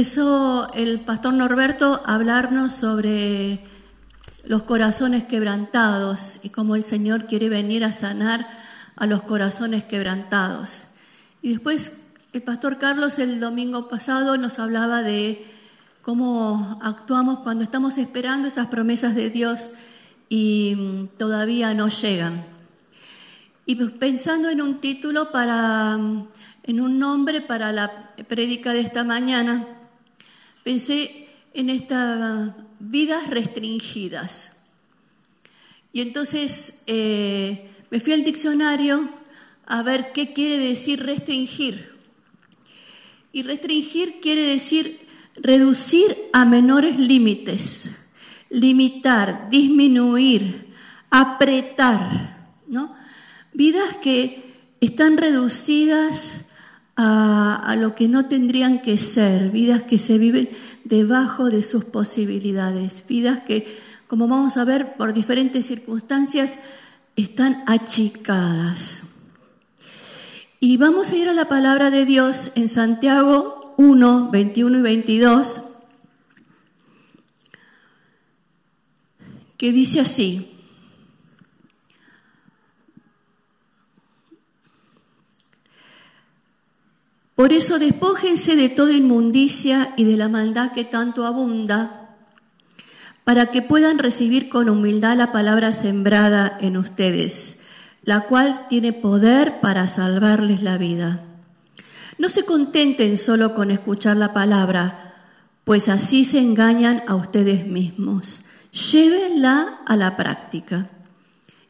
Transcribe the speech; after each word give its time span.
Empezó 0.00 0.72
el 0.72 1.00
pastor 1.00 1.34
Norberto 1.34 2.00
a 2.06 2.14
hablarnos 2.14 2.72
sobre 2.72 3.60
los 4.46 4.62
corazones 4.62 5.24
quebrantados 5.24 6.40
y 6.42 6.48
cómo 6.48 6.74
el 6.74 6.84
Señor 6.84 7.26
quiere 7.26 7.50
venir 7.50 7.84
a 7.84 7.92
sanar 7.92 8.48
a 8.96 9.04
los 9.04 9.22
corazones 9.24 9.84
quebrantados. 9.84 10.84
Y 11.42 11.50
después 11.50 12.00
el 12.32 12.40
pastor 12.40 12.78
Carlos 12.78 13.18
el 13.18 13.40
domingo 13.40 13.90
pasado 13.90 14.38
nos 14.38 14.58
hablaba 14.58 15.02
de 15.02 15.46
cómo 16.00 16.78
actuamos 16.80 17.40
cuando 17.40 17.62
estamos 17.62 17.98
esperando 17.98 18.48
esas 18.48 18.68
promesas 18.68 19.14
de 19.14 19.28
Dios 19.28 19.70
y 20.30 21.08
todavía 21.18 21.74
no 21.74 21.88
llegan. 21.88 22.42
Y 23.66 23.74
pensando 23.74 24.48
en 24.48 24.62
un 24.62 24.80
título 24.80 25.30
para 25.30 25.98
en 26.62 26.80
un 26.80 26.98
nombre 26.98 27.42
para 27.42 27.70
la 27.70 28.14
prédica 28.26 28.72
de 28.72 28.80
esta 28.80 29.04
mañana, 29.04 29.66
pensé 30.62 31.28
en 31.54 31.70
estas 31.70 32.54
vidas 32.78 33.28
restringidas. 33.28 34.52
Y 35.92 36.00
entonces 36.00 36.74
eh, 36.86 37.68
me 37.90 38.00
fui 38.00 38.12
al 38.12 38.24
diccionario 38.24 39.08
a 39.66 39.82
ver 39.82 40.12
qué 40.12 40.32
quiere 40.32 40.58
decir 40.58 41.02
restringir. 41.02 41.94
Y 43.32 43.42
restringir 43.42 44.20
quiere 44.20 44.42
decir 44.42 45.06
reducir 45.36 46.16
a 46.32 46.44
menores 46.44 46.98
límites, 46.98 47.90
limitar, 48.48 49.48
disminuir, 49.50 50.66
apretar, 51.10 52.58
¿no? 52.66 52.94
Vidas 53.52 53.96
que 54.02 54.42
están 54.80 55.16
reducidas 55.16 56.46
a, 56.96 57.76
lo 57.78 57.94
que 57.94 58.08
no 58.08 58.26
tendrían 58.26 58.82
que 58.82 58.98
ser, 58.98 59.50
vidas 59.50 59.82
que 59.82 59.98
se 59.98 60.18
viven 60.18 60.50
debajo 60.84 61.50
de 61.50 61.62
sus 61.62 61.84
posibilidades, 61.84 63.04
vidas 63.08 63.40
que, 63.46 63.78
como 64.06 64.28
vamos 64.28 64.56
a 64.56 64.64
ver, 64.64 64.96
por 64.96 65.14
diferentes 65.14 65.66
circunstancias, 65.66 66.58
están 67.16 67.62
achicadas. 67.66 69.04
Y 70.58 70.76
vamos 70.76 71.10
a 71.10 71.16
ir 71.16 71.28
a 71.28 71.32
la 71.32 71.48
palabra 71.48 71.90
de 71.90 72.04
Dios 72.04 72.52
en 72.54 72.68
Santiago 72.68 73.74
1, 73.78 74.30
21 74.30 74.78
y 74.78 74.82
22, 74.82 75.62
que 79.56 79.72
dice 79.72 80.00
así, 80.00 80.59
Por 87.40 87.54
eso 87.54 87.78
despójense 87.78 88.54
de 88.54 88.68
toda 88.68 88.92
inmundicia 88.92 89.94
y 89.96 90.04
de 90.04 90.18
la 90.18 90.28
maldad 90.28 90.72
que 90.72 90.84
tanto 90.84 91.24
abunda, 91.24 92.18
para 93.24 93.46
que 93.46 93.62
puedan 93.62 93.98
recibir 93.98 94.50
con 94.50 94.68
humildad 94.68 95.16
la 95.16 95.32
palabra 95.32 95.72
sembrada 95.72 96.58
en 96.60 96.76
ustedes, 96.76 97.60
la 98.02 98.26
cual 98.26 98.66
tiene 98.68 98.92
poder 98.92 99.58
para 99.62 99.88
salvarles 99.88 100.62
la 100.62 100.76
vida. 100.76 101.22
No 102.18 102.28
se 102.28 102.44
contenten 102.44 103.16
solo 103.16 103.54
con 103.54 103.70
escuchar 103.70 104.18
la 104.18 104.34
palabra, 104.34 105.14
pues 105.64 105.88
así 105.88 106.26
se 106.26 106.40
engañan 106.40 107.04
a 107.06 107.14
ustedes 107.14 107.66
mismos. 107.66 108.42
Llévenla 108.92 109.80
a 109.86 109.96
la 109.96 110.14
práctica. 110.18 110.90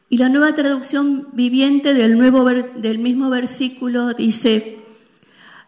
Y 0.09 0.17
la 0.17 0.27
nueva 0.27 0.53
traducción 0.53 1.29
viviente 1.31 1.93
del, 1.93 2.17
nuevo, 2.17 2.43
del 2.43 2.99
mismo 2.99 3.29
versículo 3.29 4.13
dice, 4.13 4.81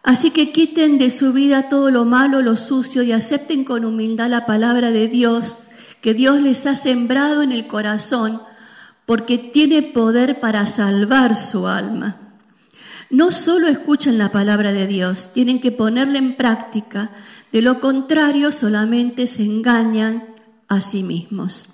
Así 0.04 0.30
que 0.30 0.52
quiten 0.52 0.98
de 0.98 1.08
su 1.08 1.32
vida 1.32 1.70
todo 1.70 1.90
lo 1.90 2.04
malo, 2.04 2.42
lo 2.42 2.56
sucio 2.56 3.02
y 3.02 3.12
acepten 3.12 3.64
con 3.64 3.86
humildad 3.86 4.28
la 4.28 4.44
palabra 4.44 4.90
de 4.90 5.08
Dios 5.08 5.60
que 6.02 6.12
Dios 6.12 6.42
les 6.42 6.66
ha 6.66 6.74
sembrado 6.74 7.40
en 7.40 7.50
el 7.50 7.66
corazón 7.66 8.42
porque 9.06 9.38
tiene 9.38 9.80
poder 9.80 10.38
para 10.40 10.66
salvar 10.66 11.34
su 11.34 11.66
alma. 11.66 12.18
No 13.08 13.30
solo 13.30 13.68
escuchan 13.68 14.18
la 14.18 14.30
palabra 14.30 14.72
de 14.72 14.86
Dios, 14.86 15.32
tienen 15.32 15.62
que 15.62 15.72
ponerla 15.72 16.18
en 16.18 16.36
práctica, 16.36 17.10
de 17.52 17.62
lo 17.62 17.80
contrario 17.80 18.52
solamente 18.52 19.26
se 19.26 19.44
engañan 19.44 20.24
a 20.68 20.82
sí 20.82 21.02
mismos. 21.02 21.73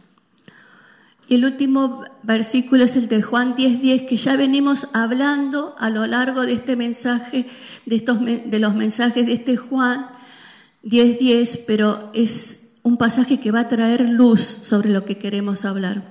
Y 1.31 1.37
el 1.37 1.45
último 1.45 2.03
versículo 2.25 2.83
es 2.83 2.97
el 2.97 3.07
de 3.07 3.23
Juan 3.23 3.55
10:10, 3.55 3.81
10, 3.81 4.03
que 4.03 4.17
ya 4.17 4.35
venimos 4.37 4.89
hablando 4.93 5.77
a 5.79 5.89
lo 5.89 6.05
largo 6.09 6.45
de 6.45 6.55
este 6.55 6.75
mensaje, 6.75 7.47
de, 7.87 7.95
estos, 7.95 8.19
de 8.21 8.59
los 8.59 8.75
mensajes 8.75 9.25
de 9.27 9.35
este 9.35 9.57
Juan 9.57 10.09
10:10, 10.83 11.19
10, 11.21 11.57
pero 11.69 12.11
es 12.15 12.73
un 12.83 12.97
pasaje 12.97 13.39
que 13.39 13.53
va 13.53 13.61
a 13.61 13.69
traer 13.69 14.09
luz 14.09 14.41
sobre 14.41 14.89
lo 14.89 15.05
que 15.05 15.19
queremos 15.19 15.65
hablar. 15.65 16.03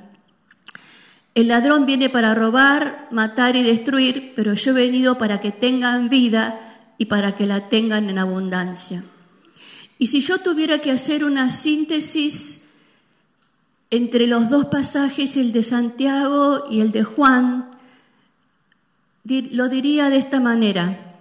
El 1.36 1.50
ladrón 1.50 1.86
viene 1.86 2.10
para 2.10 2.34
robar, 2.34 3.10
matar 3.12 3.58
y 3.58 3.64
destruir, 3.64 4.32
pero 4.38 4.54
yo 4.54 4.72
he 4.72 4.86
venido 4.86 5.18
para 5.18 5.42
que 5.42 5.52
tengan 5.52 6.08
vida 6.08 6.62
y 6.98 7.08
para 7.08 7.36
que 7.36 7.46
la 7.46 7.68
tengan 7.68 8.10
en 8.10 8.20
abundancia. 8.20 9.04
Y 9.98 10.08
si 10.08 10.22
yo 10.22 10.38
tuviera 10.38 10.80
que 10.80 10.92
hacer 10.92 11.26
una 11.26 11.50
síntesis 11.50 12.59
entre 13.92 14.28
los 14.28 14.50
dos 14.50 14.66
pasajes, 14.66 15.36
el 15.36 15.52
de 15.52 15.64
Santiago 15.64 16.66
y 16.70 16.82
el 16.82 16.92
de 16.92 17.04
Juan, 17.04 17.72
lo 19.24 19.70
diría 19.70 20.10
de 20.10 20.18
esta 20.18 20.40
manera. 20.40 21.18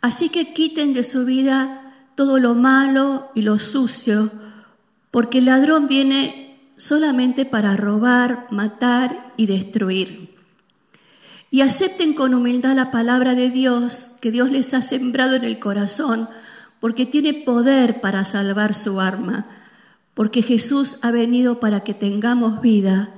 Así 0.00 0.28
que 0.28 0.52
quiten 0.52 0.92
de 0.92 1.02
su 1.02 1.24
vida 1.24 1.92
todo 2.14 2.38
lo 2.38 2.54
malo 2.54 3.30
y 3.34 3.42
lo 3.42 3.58
sucio, 3.58 4.30
porque 5.10 5.38
el 5.38 5.46
ladrón 5.46 5.88
viene 5.88 6.58
solamente 6.76 7.44
para 7.44 7.76
robar, 7.76 8.46
matar 8.50 9.32
y 9.36 9.46
destruir. 9.46 10.36
Y 11.50 11.62
acepten 11.62 12.12
con 12.12 12.34
humildad 12.34 12.74
la 12.76 12.90
palabra 12.90 13.34
de 13.34 13.50
Dios 13.50 14.12
que 14.20 14.30
Dios 14.30 14.50
les 14.50 14.74
ha 14.74 14.82
sembrado 14.82 15.34
en 15.34 15.44
el 15.44 15.58
corazón, 15.58 16.28
porque 16.78 17.06
tiene 17.06 17.34
poder 17.34 18.00
para 18.00 18.24
salvar 18.24 18.74
su 18.74 19.00
arma 19.00 19.46
porque 20.18 20.42
Jesús 20.42 20.98
ha 21.02 21.12
venido 21.12 21.60
para 21.60 21.84
que 21.84 21.94
tengamos 21.94 22.60
vida 22.60 23.10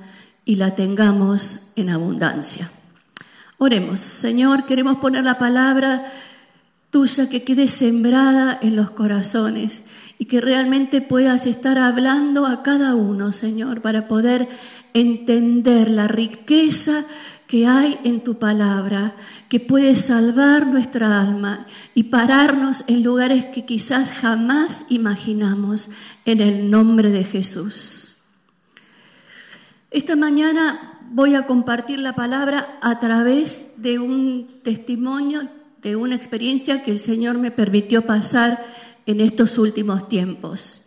y 0.45 0.57
la 0.57 0.75
tengamos 0.75 1.71
en 1.75 1.89
abundancia. 1.89 2.69
Oremos, 3.57 3.99
Señor, 3.99 4.67
queremos 4.67 4.97
poner 4.97 5.23
la 5.23 5.39
palabra 5.39 6.05
tuya 6.91 7.27
que 7.27 7.43
quede 7.43 7.67
sembrada 7.69 8.55
en 8.61 8.75
los 8.75 8.91
corazones 8.91 9.81
y 10.19 10.25
que 10.25 10.41
realmente 10.41 11.01
puedas 11.01 11.47
estar 11.47 11.79
hablando 11.79 12.45
a 12.45 12.61
cada 12.61 12.93
uno, 12.93 13.31
Señor, 13.31 13.81
para 13.81 14.07
poder 14.07 14.47
entender 14.93 15.89
la 15.89 16.07
riqueza 16.07 17.05
que 17.47 17.65
hay 17.65 17.97
en 18.03 18.21
tu 18.23 18.37
palabra, 18.37 19.15
que 19.51 19.59
puede 19.59 19.97
salvar 19.97 20.65
nuestra 20.65 21.19
alma 21.19 21.67
y 21.93 22.03
pararnos 22.03 22.85
en 22.87 23.03
lugares 23.03 23.43
que 23.43 23.65
quizás 23.65 24.09
jamás 24.09 24.85
imaginamos, 24.87 25.89
en 26.23 26.39
el 26.39 26.71
nombre 26.71 27.11
de 27.11 27.25
Jesús. 27.25 28.15
Esta 29.89 30.15
mañana 30.15 31.01
voy 31.11 31.35
a 31.35 31.47
compartir 31.47 31.99
la 31.99 32.15
palabra 32.15 32.79
a 32.81 33.01
través 33.01 33.73
de 33.75 33.99
un 33.99 34.47
testimonio, 34.63 35.41
de 35.81 35.97
una 35.97 36.15
experiencia 36.15 36.81
que 36.81 36.91
el 36.91 36.99
Señor 36.99 37.37
me 37.37 37.51
permitió 37.51 38.05
pasar 38.05 38.65
en 39.05 39.19
estos 39.19 39.57
últimos 39.57 40.07
tiempos. 40.07 40.83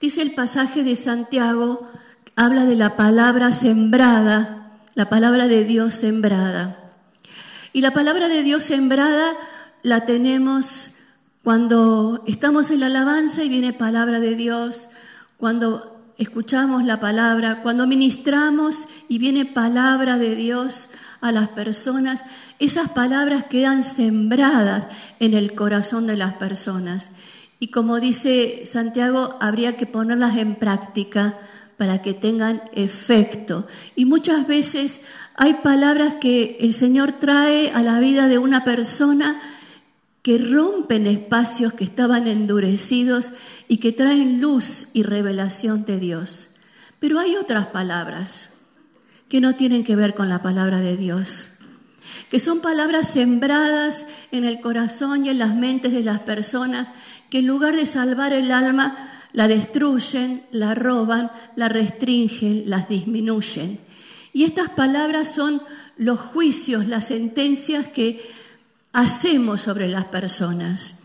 Dice 0.00 0.22
el 0.22 0.32
pasaje 0.32 0.84
de 0.84 0.96
Santiago, 0.96 1.86
habla 2.34 2.64
de 2.64 2.76
la 2.76 2.96
palabra 2.96 3.52
sembrada 3.52 4.56
la 4.94 5.08
palabra 5.08 5.48
de 5.48 5.64
Dios 5.64 5.94
sembrada. 5.94 6.79
Y 7.72 7.82
la 7.82 7.92
palabra 7.92 8.28
de 8.28 8.42
Dios 8.42 8.64
sembrada 8.64 9.32
la 9.82 10.04
tenemos 10.04 10.90
cuando 11.44 12.22
estamos 12.26 12.70
en 12.70 12.80
la 12.80 12.86
alabanza 12.86 13.44
y 13.44 13.48
viene 13.48 13.72
palabra 13.72 14.18
de 14.18 14.34
Dios, 14.34 14.88
cuando 15.36 16.00
escuchamos 16.18 16.84
la 16.84 17.00
palabra, 17.00 17.62
cuando 17.62 17.86
ministramos 17.86 18.88
y 19.08 19.18
viene 19.18 19.46
palabra 19.46 20.18
de 20.18 20.34
Dios 20.34 20.90
a 21.20 21.32
las 21.32 21.48
personas, 21.48 22.24
esas 22.58 22.88
palabras 22.88 23.44
quedan 23.44 23.84
sembradas 23.84 24.86
en 25.18 25.34
el 25.34 25.54
corazón 25.54 26.06
de 26.06 26.16
las 26.16 26.34
personas. 26.34 27.10
Y 27.58 27.68
como 27.68 28.00
dice 28.00 28.66
Santiago, 28.66 29.38
habría 29.40 29.76
que 29.76 29.86
ponerlas 29.86 30.36
en 30.36 30.56
práctica 30.56 31.38
para 31.80 32.02
que 32.02 32.12
tengan 32.12 32.60
efecto. 32.74 33.66
Y 33.96 34.04
muchas 34.04 34.46
veces 34.46 35.00
hay 35.34 35.54
palabras 35.54 36.16
que 36.20 36.58
el 36.60 36.74
Señor 36.74 37.12
trae 37.12 37.70
a 37.70 37.82
la 37.82 38.00
vida 38.00 38.28
de 38.28 38.36
una 38.36 38.64
persona 38.64 39.40
que 40.20 40.36
rompen 40.36 41.06
espacios 41.06 41.72
que 41.72 41.84
estaban 41.84 42.26
endurecidos 42.26 43.32
y 43.66 43.78
que 43.78 43.92
traen 43.92 44.42
luz 44.42 44.88
y 44.92 45.04
revelación 45.04 45.86
de 45.86 45.98
Dios. 45.98 46.50
Pero 46.98 47.18
hay 47.18 47.36
otras 47.36 47.68
palabras 47.68 48.50
que 49.30 49.40
no 49.40 49.54
tienen 49.54 49.82
que 49.82 49.96
ver 49.96 50.12
con 50.12 50.28
la 50.28 50.42
palabra 50.42 50.80
de 50.80 50.98
Dios, 50.98 51.52
que 52.30 52.40
son 52.40 52.60
palabras 52.60 53.10
sembradas 53.10 54.04
en 54.32 54.44
el 54.44 54.60
corazón 54.60 55.24
y 55.24 55.30
en 55.30 55.38
las 55.38 55.56
mentes 55.56 55.92
de 55.92 56.02
las 56.02 56.20
personas 56.20 56.88
que 57.30 57.38
en 57.38 57.46
lugar 57.46 57.74
de 57.74 57.86
salvar 57.86 58.34
el 58.34 58.52
alma, 58.52 59.09
la 59.32 59.48
destruyen, 59.48 60.44
la 60.50 60.74
roban, 60.74 61.30
la 61.56 61.68
restringen, 61.68 62.68
las 62.68 62.88
disminuyen. 62.88 63.78
Y 64.32 64.44
estas 64.44 64.70
palabras 64.70 65.32
son 65.34 65.62
los 65.96 66.18
juicios, 66.18 66.86
las 66.86 67.06
sentencias 67.06 67.86
que 67.88 68.22
hacemos 68.92 69.62
sobre 69.62 69.88
las 69.88 70.06
personas. 70.06 70.96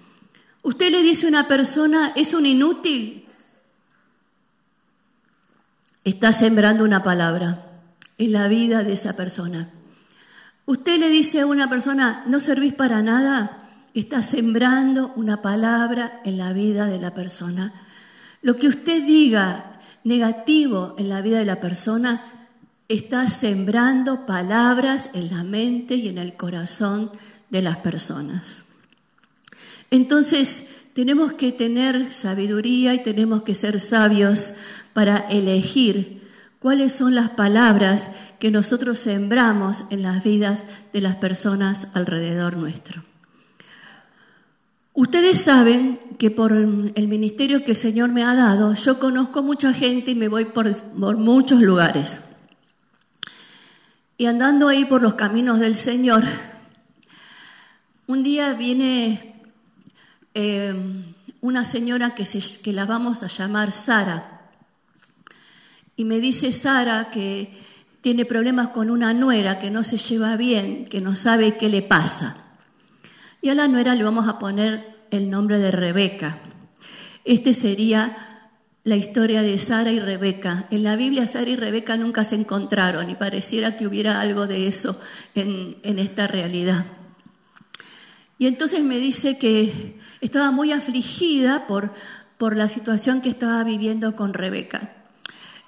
Usted 0.64 0.92
le 0.92 1.04
dice 1.04 1.26
a 1.26 1.30
una 1.30 1.48
persona, 1.48 2.14
es 2.16 2.34
un 2.34 2.46
inútil, 2.46 3.26
está 6.04 6.34
sembrando 6.34 6.84
una 6.84 7.04
palabra 7.04 7.66
en 8.18 8.32
la 8.32 8.48
vida 8.48 8.84
de 8.84 8.94
esa 8.94 9.14
persona. 9.14 9.70
Usted 10.66 11.00
le 11.00 11.10
dice 11.10 11.42
a 11.42 11.46
una 11.46 11.70
persona, 11.70 12.24
no 12.26 12.40
servís 12.40 12.74
para 12.74 13.02
nada, 13.04 13.70
está 13.94 14.24
sembrando 14.24 15.14
una 15.16 15.42
palabra 15.42 16.22
en 16.24 16.38
la 16.38 16.54
vida 16.54 16.86
de 16.86 17.00
la 17.00 17.14
persona. 17.14 17.85
Lo 18.42 18.58
que 18.58 18.68
usted 18.68 19.04
diga 19.04 19.80
negativo 20.06 20.96
en 20.98 21.10
la 21.10 21.22
vida 21.22 21.40
de 21.40 21.46
la 21.46 21.60
persona, 21.60 22.24
está 22.88 23.28
sembrando 23.28 24.26
palabras 24.26 25.10
en 25.14 25.32
la 25.36 25.44
mente 25.44 25.96
y 25.96 26.08
en 26.08 26.20
el 26.20 26.36
corazón 26.36 27.12
de 27.50 27.62
las 27.64 27.78
personas. 27.78 28.64
Entonces, 29.90 30.68
tenemos 30.94 31.34
que 31.34 31.52
tener 31.52 32.14
sabiduría 32.14 32.94
y 32.94 33.04
tenemos 33.04 33.42
que 33.42 33.56
ser 33.56 33.80
sabios 33.80 34.54
para 34.94 35.18
elegir 35.18 36.22
cuáles 36.60 36.94
son 36.94 37.16
las 37.16 37.30
palabras 37.30 38.10
que 38.40 38.52
nosotros 38.52 39.00
sembramos 39.00 39.86
en 39.90 40.04
las 40.04 40.24
vidas 40.24 40.64
de 40.94 41.02
las 41.02 41.16
personas 41.16 41.88
alrededor 41.94 42.58
nuestro. 42.58 43.04
Ustedes 44.96 45.42
saben 45.42 46.00
que 46.18 46.32
por 46.32 46.54
el 46.54 47.08
ministerio 47.10 47.66
que 47.66 47.72
el 47.72 47.78
Señor 47.78 48.12
me 48.12 48.24
ha 48.24 48.34
dado, 48.34 48.74
yo 48.76 48.98
conozco 48.98 49.44
mucha 49.44 49.74
gente 49.74 50.12
y 50.12 50.16
me 50.16 50.30
voy 50.30 50.46
por, 50.46 50.74
muchos 50.96 51.60
lugares. 51.60 52.22
Y 54.18 54.28
andando 54.28 54.70
ahí 54.70 54.86
por 54.86 55.02
los 55.02 55.16
caminos 55.16 55.60
del 55.60 55.76
Señor, 55.76 56.24
un 58.08 58.24
día 58.24 58.54
viene 58.54 59.36
eh, 60.34 60.74
una 61.42 61.66
señora 61.66 62.16
que, 62.16 62.26
se, 62.26 62.62
que 62.62 62.72
la 62.72 62.86
vamos 62.86 63.22
a 63.22 63.28
llamar 63.28 63.74
Sara. 63.74 64.50
Y 65.98 66.06
me 66.06 66.22
dice 66.22 66.54
Sara 66.54 67.10
que 67.12 67.52
tiene 68.00 68.24
problemas 68.24 68.70
con 68.70 68.90
una 68.90 69.14
nuera, 69.14 69.60
que 69.60 69.72
no 69.72 69.84
se 69.84 69.98
lleva 69.98 70.38
bien, 70.38 70.86
que 70.86 71.02
no 71.02 71.18
sabe 71.18 71.58
qué 71.58 71.68
le 71.68 71.82
pasa. 71.82 72.45
Y 73.46 73.50
a 73.50 73.54
la 73.54 73.68
nuera 73.68 73.94
le 73.94 74.04
vamos 74.04 74.28
a 74.28 74.40
poner 74.40 75.06
el 75.12 75.30
nombre 75.30 75.60
de 75.60 75.70
Rebeca. 75.70 76.40
Este 77.26 77.54
sería 77.54 78.18
la 78.84 78.96
historia 78.96 79.44
de 79.44 79.60
Sara 79.60 79.92
y 79.92 80.00
Rebeca. 80.00 80.66
En 80.72 80.82
la 80.82 80.96
Biblia 80.96 81.28
Sara 81.28 81.52
y 81.52 81.56
Rebeca 81.56 81.96
nunca 81.96 82.26
se 82.26 82.34
encontraron 82.34 83.08
y 83.08 83.14
pareciera 83.14 83.78
que 83.78 83.86
hubiera 83.86 84.20
algo 84.20 84.48
de 84.48 84.66
eso 84.66 85.00
en, 85.36 85.78
esta 85.84 86.26
realidad. 86.26 86.88
Y 88.40 88.48
entonces 88.48 88.82
me 88.82 88.98
dice 88.98 89.38
que 89.38 89.96
estaba 90.22 90.50
muy 90.50 90.72
afligida 90.72 91.68
por, 91.68 91.94
por 92.40 92.56
la 92.56 92.68
situación 92.68 93.22
que 93.22 93.30
estaba 93.30 93.64
viviendo 93.64 94.16
con 94.16 94.34
Rebeca. 94.34 94.92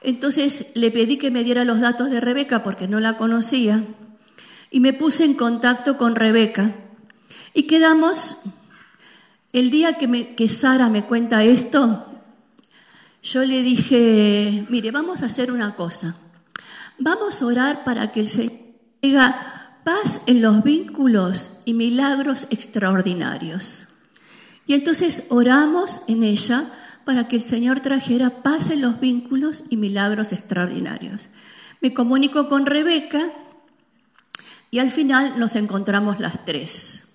Entonces 0.02 0.66
le 0.74 0.90
pedí 0.90 1.18
que 1.18 1.30
me 1.30 1.44
diera 1.44 1.64
los 1.64 1.80
datos 1.80 2.10
de 2.10 2.22
Rebeca 2.22 2.64
porque 2.64 2.88
no 2.88 3.00
la 3.00 3.18
conocía 3.18 3.84
y 4.72 4.80
me 4.80 4.94
puse 4.94 5.26
en 5.26 5.36
contacto 5.36 6.00
con 6.00 6.16
Rebeca. 6.16 6.74
Y 7.54 7.64
quedamos, 7.64 8.38
el 9.54 9.72
día 9.72 9.98
que, 9.98 10.50
Sara 10.50 10.90
me 10.90 11.06
cuenta 11.06 11.44
esto, 11.44 12.06
yo 13.24 13.44
le 13.44 13.64
dije, 13.64 14.66
mire, 14.70 14.92
vamos 14.92 15.22
a 15.22 15.26
hacer 15.26 15.52
una 15.52 15.76
cosa. 15.76 16.16
Vamos 17.00 17.42
a 17.42 17.46
orar 17.46 17.84
para 17.84 18.12
que 18.12 18.20
el 18.20 18.28
Señor 18.28 18.54
tenga 19.02 19.82
paz 19.84 20.22
en 20.26 20.42
los 20.42 20.64
vínculos 20.64 21.60
y 21.66 21.74
milagros 21.74 22.48
extraordinarios. 22.50 23.88
Y 24.66 24.74
entonces 24.74 25.24
oramos 25.30 26.02
en 26.08 26.24
ella 26.24 26.72
para 27.06 27.30
que 27.30 27.38
el 27.38 27.42
Señor 27.42 27.80
trajera 27.80 28.44
paz 28.44 28.70
en 28.70 28.82
los 28.82 29.00
vínculos 29.00 29.64
y 29.70 29.78
milagros 29.78 30.34
extraordinarios. 30.34 31.30
Me 31.80 31.94
comunico 31.94 32.50
con 32.50 32.66
Rebeca 32.66 33.32
y 34.72 34.80
al 34.80 34.92
final 34.92 35.40
nos 35.40 35.56
encontramos 35.56 36.20
las 36.20 36.44
tres. 36.44 37.07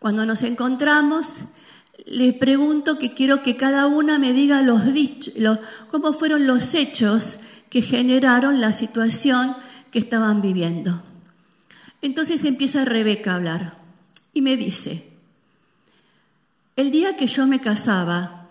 Cuando 0.00 0.24
nos 0.24 0.42
encontramos, 0.44 1.40
le 2.06 2.32
pregunto 2.32 2.98
que 2.98 3.12
quiero 3.12 3.42
que 3.42 3.58
cada 3.58 3.86
una 3.86 4.18
me 4.18 4.32
diga 4.32 4.62
los 4.62 4.94
dichos, 4.94 5.34
cómo 5.90 6.14
fueron 6.14 6.46
los 6.46 6.72
hechos 6.72 7.38
que 7.68 7.82
generaron 7.82 8.62
la 8.62 8.72
situación 8.72 9.54
que 9.92 9.98
estaban 9.98 10.40
viviendo. 10.40 11.02
Entonces 12.00 12.46
empieza 12.46 12.86
Rebeca 12.86 13.32
a 13.32 13.34
hablar 13.36 13.74
y 14.32 14.40
me 14.40 14.56
dice, 14.56 15.06
el 16.76 16.90
día 16.90 17.18
que 17.18 17.26
yo 17.26 17.46
me 17.46 17.60
casaba, 17.60 18.48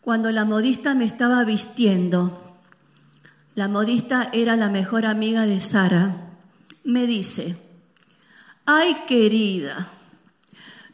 cuando 0.00 0.32
la 0.32 0.44
modista 0.44 0.96
me 0.96 1.04
estaba 1.04 1.44
vistiendo, 1.44 2.58
la 3.54 3.68
modista 3.68 4.28
era 4.32 4.56
la 4.56 4.70
mejor 4.70 5.06
amiga 5.06 5.46
de 5.46 5.60
Sara, 5.60 6.16
me 6.82 7.06
dice, 7.06 7.56
ay 8.66 8.96
querida, 9.06 9.88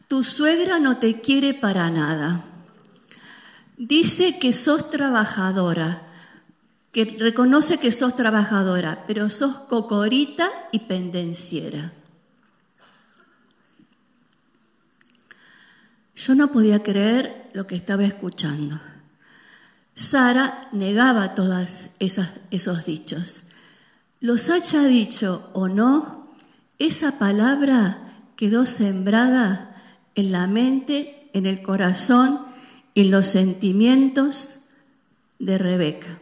tu 0.09 0.23
suegra 0.23 0.79
no 0.79 0.97
te 0.97 1.21
quiere 1.21 1.53
para 1.53 1.89
nada. 1.91 2.43
Dice 3.77 4.39
que 4.39 4.53
sos 4.53 4.89
trabajadora, 4.89 6.01
que 6.91 7.05
reconoce 7.05 7.77
que 7.77 7.91
sos 7.91 8.15
trabajadora, 8.15 9.05
pero 9.05 9.29
sos 9.29 9.55
cocorita 9.69 10.49
y 10.71 10.79
pendenciera. 10.79 11.93
Yo 16.15 16.33
no 16.33 16.51
podía 16.51 16.81
creer 16.81 17.51
lo 17.53 17.67
que 17.67 17.75
estaba 17.75 18.03
escuchando. 18.03 18.79
Sara 19.93 20.69
negaba 20.71 21.35
todos 21.35 21.89
esos 21.99 22.85
dichos. 22.85 23.43
Los 24.21 24.49
haya 24.49 24.83
dicho 24.85 25.51
o 25.53 25.67
no, 25.67 26.23
esa 26.79 27.19
palabra 27.19 28.25
quedó 28.35 28.65
sembrada 28.65 29.68
en 30.15 30.31
la 30.31 30.47
mente, 30.47 31.29
en 31.33 31.45
el 31.45 31.61
corazón 31.61 32.39
y 32.93 33.01
en 33.01 33.11
los 33.11 33.27
sentimientos 33.27 34.59
de 35.39 35.57
Rebeca. 35.57 36.19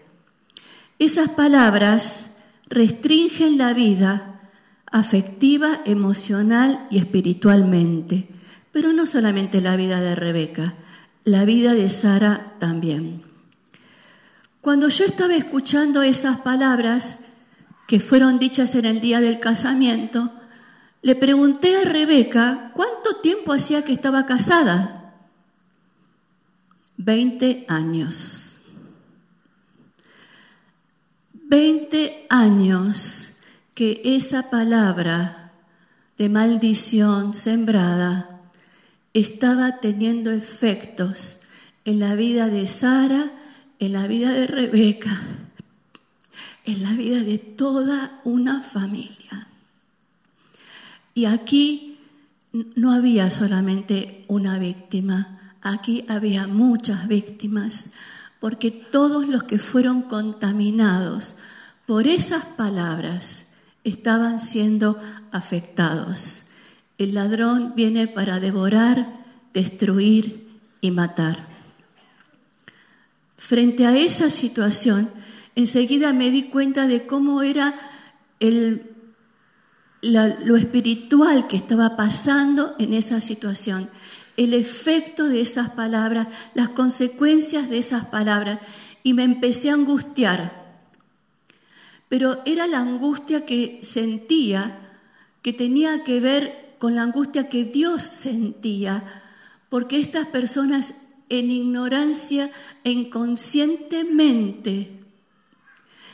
Esas 0.99 1.29
palabras 1.29 2.27
restringen 2.69 3.57
la 3.57 3.73
vida 3.73 4.41
afectiva, 4.91 5.81
emocional 5.85 6.87
y 6.89 6.97
espiritualmente, 6.97 8.27
pero 8.71 8.93
no 8.93 9.05
solamente 9.05 9.61
la 9.61 9.75
vida 9.75 10.01
de 10.01 10.15
Rebeca, 10.15 10.75
la 11.23 11.45
vida 11.45 11.73
de 11.73 11.89
Sara 11.89 12.53
también. 12.59 13.23
Cuando 14.61 14.89
yo 14.89 15.05
estaba 15.05 15.35
escuchando 15.35 16.01
esas 16.03 16.37
palabras 16.37 17.19
que 17.87 17.99
fueron 17.99 18.39
dichas 18.39 18.75
en 18.75 18.85
el 18.85 19.01
día 19.01 19.19
del 19.19 19.39
casamiento, 19.39 20.31
le 21.01 21.15
pregunté 21.15 21.75
a 21.75 21.83
Rebeca 21.83 22.71
cuánto 22.73 23.21
tiempo 23.21 23.53
hacía 23.53 23.83
que 23.83 23.93
estaba 23.93 24.25
casada. 24.25 25.15
Veinte 26.97 27.65
años. 27.67 28.61
Veinte 31.33 32.25
años 32.29 33.31
que 33.73 34.01
esa 34.03 34.49
palabra 34.49 35.53
de 36.17 36.29
maldición 36.29 37.33
sembrada 37.33 38.41
estaba 39.13 39.79
teniendo 39.79 40.31
efectos 40.31 41.39
en 41.85 41.99
la 41.99 42.15
vida 42.15 42.49
de 42.49 42.67
Sara 42.67 43.31
en 43.79 43.93
la 43.93 44.07
vida 44.07 44.31
de 44.31 44.47
Rebeca, 44.47 45.21
en 46.65 46.83
la 46.83 46.93
vida 46.93 47.21
de 47.21 47.37
toda 47.37 48.21
una 48.23 48.61
familia. 48.61 49.46
Y 51.17 51.25
aquí 51.25 51.97
no 52.75 52.91
había 52.91 53.31
solamente 53.31 54.23
una 54.27 54.59
víctima, 54.59 55.55
aquí 55.63 56.05
había 56.07 56.45
muchas 56.45 57.07
víctimas, 57.07 57.89
porque 58.39 58.69
todos 58.69 59.27
los 59.27 59.41
que 59.41 59.57
fueron 59.57 60.03
contaminados 60.03 61.33
por 61.87 62.05
esas 62.05 62.45
palabras 62.45 63.47
estaban 63.83 64.39
siendo 64.39 64.99
afectados. 65.31 66.43
El 66.99 67.15
ladrón 67.15 67.73
viene 67.75 68.07
para 68.07 68.39
devorar, 68.39 69.25
destruir 69.55 70.47
y 70.81 70.91
matar. 70.91 71.47
Frente 73.37 73.87
a 73.87 73.97
esa 73.97 74.29
situación, 74.29 75.09
enseguida 75.55 76.13
me 76.13 76.29
di 76.29 76.43
cuenta 76.43 76.85
de 76.85 77.07
cómo 77.07 77.41
era 77.41 77.73
el, 78.39 78.96
lo 80.01 80.55
espiritual 80.55 81.47
que 81.47 81.57
estaba 81.57 81.95
pasando 81.95 82.75
en 82.79 82.93
esa 82.93 83.21
situación, 83.21 83.89
el 84.37 84.53
efecto 84.53 85.27
de 85.27 85.41
esas 85.41 85.71
palabras, 85.71 86.27
las 86.53 86.69
consecuencias 86.69 87.69
de 87.69 87.79
esas 87.79 88.05
palabras, 88.05 88.59
y 89.03 89.13
me 89.13 89.23
empecé 89.23 89.69
a 89.69 89.73
angustiar. 89.73 90.65
Pero 92.09 92.41
era 92.45 92.67
la 92.67 92.79
angustia 92.79 93.45
que 93.45 93.79
sentía, 93.83 94.79
que 95.41 95.53
tenía 95.53 96.03
que 96.03 96.19
ver 96.19 96.75
con 96.77 96.95
la 96.95 97.03
angustia 97.03 97.49
que 97.49 97.65
Dios 97.65 98.03
sentía, 98.03 99.03
porque 99.69 99.99
estas 99.99 100.27
personas 100.27 100.93
en 101.29 101.51
ignorancia 101.51 102.51
inconscientemente 102.83 105.01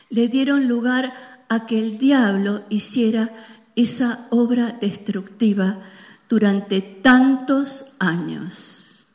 le 0.09 0.27
dieron 0.27 0.67
lugar 0.67 1.13
a 1.49 1.65
que 1.65 1.79
el 1.79 1.97
diablo 1.97 2.63
hiciera 2.69 3.31
esa 3.75 4.27
obra 4.29 4.77
destructiva 4.79 5.79
durante 6.29 6.81
tantos 6.81 7.85
años. 7.99 9.07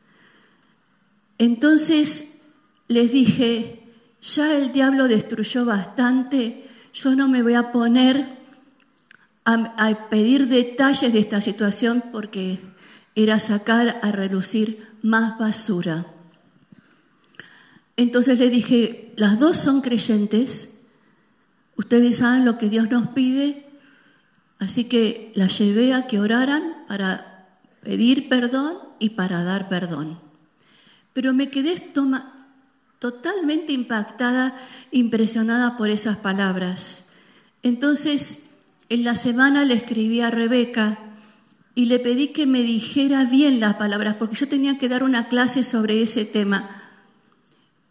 Entonces 1.39 2.41
les 2.89 3.13
dije, 3.13 3.83
ya 4.21 4.57
el 4.57 4.73
diablo 4.73 5.09
destruyó 5.09 5.65
bastante, 5.65 6.69
yo 6.93 7.15
no 7.15 7.29
me 7.29 7.43
voy 7.43 7.55
a 7.55 7.71
poner 7.71 8.39
a, 9.45 10.09
pedir 10.11 10.49
detalles 10.49 11.13
de 11.13 11.21
esta 11.21 11.41
situación 11.41 12.05
porque 12.13 12.59
era 13.15 13.41
sacar 13.41 13.99
a 14.03 14.13
relucir 14.13 14.87
más 15.03 15.39
basura. 15.39 16.07
Entonces 17.97 18.39
le 18.39 18.51
dije, 18.51 19.15
las 19.17 19.41
dos 19.41 19.57
son 19.57 19.81
creyentes, 19.81 20.69
ustedes 21.77 22.19
saben 22.19 22.45
lo 22.45 22.59
que 22.59 22.69
Dios 22.69 22.91
nos 22.91 23.09
pide, 23.09 23.68
así 24.59 24.85
que 24.85 25.33
las 25.35 25.59
llevé 25.59 25.95
a 25.95 26.07
que 26.07 26.21
oraran 26.21 26.85
para 26.89 27.49
pedir 27.83 28.29
perdón 28.29 28.77
y 28.99 29.11
para 29.11 29.45
dar 29.45 29.69
perdón. 29.69 30.21
Pero 31.13 31.33
me 31.35 31.49
quedé 31.51 31.75
totalmente 32.99 33.73
impactada, 33.73 34.57
impresionada 34.91 35.77
por 35.77 35.91
esas 35.91 36.17
palabras. 36.17 37.05
Entonces 37.63 38.41
en 38.89 39.05
la 39.05 39.15
semana 39.15 39.65
le 39.65 39.75
escribí 39.75 40.21
a 40.21 40.31
Rebeca 40.31 40.99
y 41.75 41.85
le 41.85 41.99
pedí 41.99 42.29
que 42.29 42.47
me 42.47 42.63
dijera 42.63 43.25
bien 43.25 43.61
las 43.61 43.77
palabras, 43.77 44.17
porque 44.19 44.35
yo 44.35 44.49
tenía 44.49 44.79
que 44.79 44.89
dar 44.89 45.03
una 45.03 45.29
clase 45.29 45.63
sobre 45.63 46.03
ese 46.03 46.25
tema. 46.25 46.69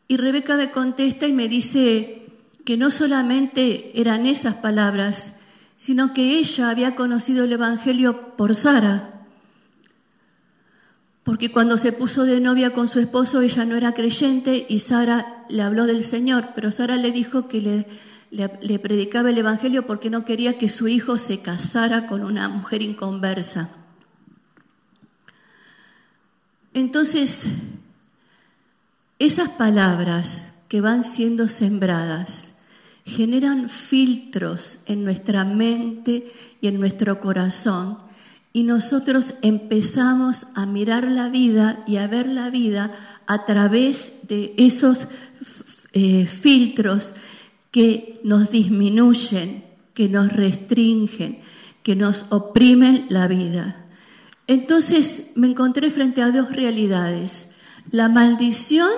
Y 0.07 0.17
Rebeca 0.17 0.57
me 0.57 0.71
contesta 0.71 1.27
y 1.27 1.33
me 1.33 1.47
dice 1.47 2.25
que 2.65 2.77
no 2.77 2.91
solamente 2.91 3.91
eran 3.99 4.25
esas 4.25 4.55
palabras, 4.55 5.33
sino 5.77 6.13
que 6.13 6.39
ella 6.39 6.69
había 6.69 6.95
conocido 6.95 7.45
el 7.45 7.53
Evangelio 7.53 8.35
por 8.35 8.55
Sara. 8.55 9.13
Porque 11.23 11.51
cuando 11.51 11.77
se 11.77 11.91
puso 11.91 12.23
de 12.23 12.39
novia 12.39 12.73
con 12.73 12.87
su 12.87 12.99
esposo, 12.99 13.41
ella 13.41 13.65
no 13.65 13.75
era 13.75 13.93
creyente 13.93 14.65
y 14.67 14.79
Sara 14.79 15.45
le 15.49 15.61
habló 15.61 15.85
del 15.85 16.03
Señor, 16.03 16.49
pero 16.55 16.71
Sara 16.71 16.95
le 16.97 17.11
dijo 17.11 17.47
que 17.47 17.85
le 18.31 18.79
predicaba 18.79 19.29
el 19.29 19.37
Evangelio 19.37 19.85
porque 19.85 20.09
no 20.09 20.25
quería 20.25 20.57
que 20.57 20.69
su 20.69 20.87
hijo 20.87 21.17
se 21.17 21.41
casara 21.41 22.07
con 22.07 22.23
una 22.23 22.49
mujer 22.49 22.81
inconversa. 22.81 23.69
Entonces, 26.73 27.45
esas 29.19 29.49
palabras 29.49 30.53
que 30.67 30.79
van 30.79 31.03
siendo 31.03 31.49
sembradas 31.49 32.53
generan 33.07 33.69
filtros 33.69 34.79
en 34.85 35.05
nuestra 35.05 35.45
mente 35.45 36.31
y 36.59 36.67
en 36.67 36.79
nuestro 36.79 37.21
corazón 37.21 37.99
y 38.51 38.63
nosotros 38.63 39.35
empezamos 39.43 40.47
a 40.55 40.65
mirar 40.65 41.07
la 41.07 41.29
vida 41.29 41.83
y 41.87 41.97
a 41.97 42.07
ver 42.07 42.27
la 42.27 42.49
vida 42.49 42.91
a 43.27 43.45
través 43.45 44.13
de 44.23 44.53
esos 44.57 45.07
eh, 45.93 46.25
filtros 46.25 47.13
que 47.71 48.19
nos 48.23 48.49
disminuyen, 48.49 49.63
que 49.93 50.09
nos 50.09 50.33
restringen, 50.33 51.39
que 51.83 51.95
nos 51.95 52.25
oprimen 52.29 53.05
la 53.09 53.27
vida. 53.27 53.85
Entonces 54.47 55.31
me 55.35 55.47
encontré 55.47 55.91
frente 55.91 56.21
a 56.21 56.31
dos 56.31 56.51
realidades, 56.51 57.49
la 57.91 58.09
maldición 58.09 58.89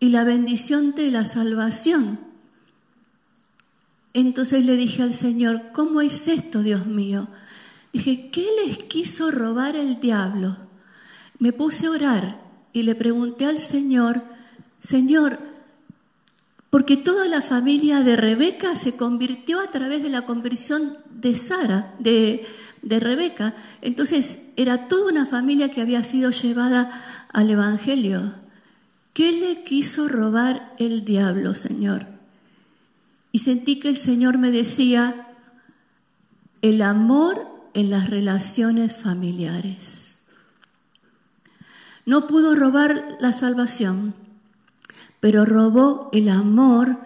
y 0.00 0.08
la 0.08 0.24
bendición 0.24 0.94
de 0.94 1.10
la 1.10 1.24
salvación. 1.24 2.27
Entonces 4.18 4.64
le 4.64 4.74
dije 4.74 5.04
al 5.04 5.14
Señor, 5.14 5.70
¿cómo 5.72 6.00
es 6.00 6.26
esto, 6.26 6.64
Dios 6.64 6.86
mío? 6.86 7.28
Dije, 7.92 8.30
¿qué 8.32 8.48
les 8.66 8.78
quiso 8.78 9.30
robar 9.30 9.76
el 9.76 10.00
diablo? 10.00 10.56
Me 11.38 11.52
puse 11.52 11.86
a 11.86 11.92
orar 11.92 12.44
y 12.72 12.82
le 12.82 12.96
pregunté 12.96 13.46
al 13.46 13.60
Señor, 13.60 14.24
Señor, 14.80 15.38
porque 16.68 16.96
toda 16.96 17.28
la 17.28 17.42
familia 17.42 18.00
de 18.00 18.16
Rebeca 18.16 18.74
se 18.74 18.96
convirtió 18.96 19.60
a 19.60 19.68
través 19.68 20.02
de 20.02 20.08
la 20.08 20.22
conversión 20.22 20.96
de 21.10 21.36
Sara, 21.36 21.94
de, 22.00 22.44
Rebeca. 22.82 23.54
Entonces 23.82 24.40
era 24.56 24.88
toda 24.88 25.12
una 25.12 25.26
familia 25.26 25.70
que 25.70 25.80
había 25.80 26.02
sido 26.02 26.32
llevada 26.32 26.90
al 27.32 27.50
Evangelio. 27.50 28.32
¿Qué 29.14 29.30
le 29.30 29.62
quiso 29.62 30.08
robar 30.08 30.74
el 30.80 31.04
diablo, 31.04 31.54
Señor? 31.54 32.17
Y 33.32 33.40
sentí 33.40 33.78
que 33.78 33.88
el 33.88 33.96
Señor 33.96 34.38
me 34.38 34.50
decía, 34.50 35.28
el 36.62 36.82
amor 36.82 37.46
en 37.74 37.90
las 37.90 38.10
relaciones 38.10 38.96
familiares. 38.96 40.18
No 42.06 42.26
pudo 42.26 42.54
robar 42.54 43.18
la 43.20 43.32
salvación, 43.32 44.14
pero 45.20 45.44
robó 45.44 46.08
el 46.12 46.28
amor 46.28 46.98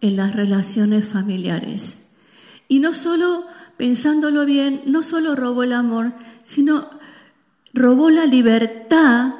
en 0.00 0.16
las 0.16 0.34
relaciones 0.34 1.06
familiares. 1.06 2.04
Y 2.68 2.80
no 2.80 2.94
solo, 2.94 3.44
pensándolo 3.76 4.46
bien, 4.46 4.82
no 4.86 5.02
solo 5.02 5.34
robó 5.34 5.64
el 5.64 5.72
amor, 5.72 6.14
sino 6.44 6.88
robó 7.72 8.10
la 8.10 8.26
libertad 8.26 9.34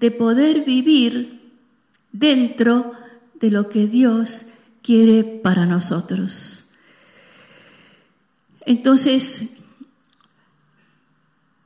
de 0.00 0.10
poder 0.10 0.64
vivir 0.64 1.52
dentro 2.12 2.92
de 3.34 3.50
lo 3.50 3.68
que 3.68 3.86
Dios 3.86 4.45
quiere 4.86 5.24
para 5.24 5.66
nosotros. 5.66 6.68
Entonces, 8.60 9.42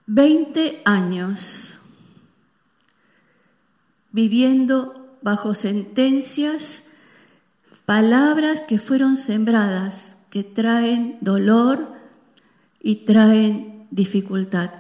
20 0.06 0.80
años 0.86 1.74
viviendo 4.10 5.18
bajo 5.20 5.54
sentencias, 5.54 6.84
palabras 7.84 8.62
que 8.62 8.78
fueron 8.78 9.18
sembradas, 9.18 10.16
que 10.30 10.42
traen 10.42 11.18
dolor 11.20 11.92
y 12.80 13.04
traen 13.04 13.86
dificultad. 13.90 14.70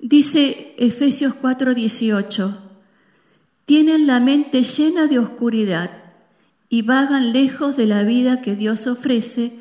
Dice 0.00 0.74
Efesios 0.78 1.34
4:18, 1.34 2.58
tienen 3.66 4.08
la 4.08 4.18
mente 4.18 4.64
llena 4.64 5.06
de 5.06 5.20
oscuridad 5.20 6.05
y 6.68 6.82
vagan 6.82 7.32
lejos 7.32 7.76
de 7.76 7.86
la 7.86 8.02
vida 8.02 8.40
que 8.40 8.56
Dios 8.56 8.86
ofrece 8.86 9.60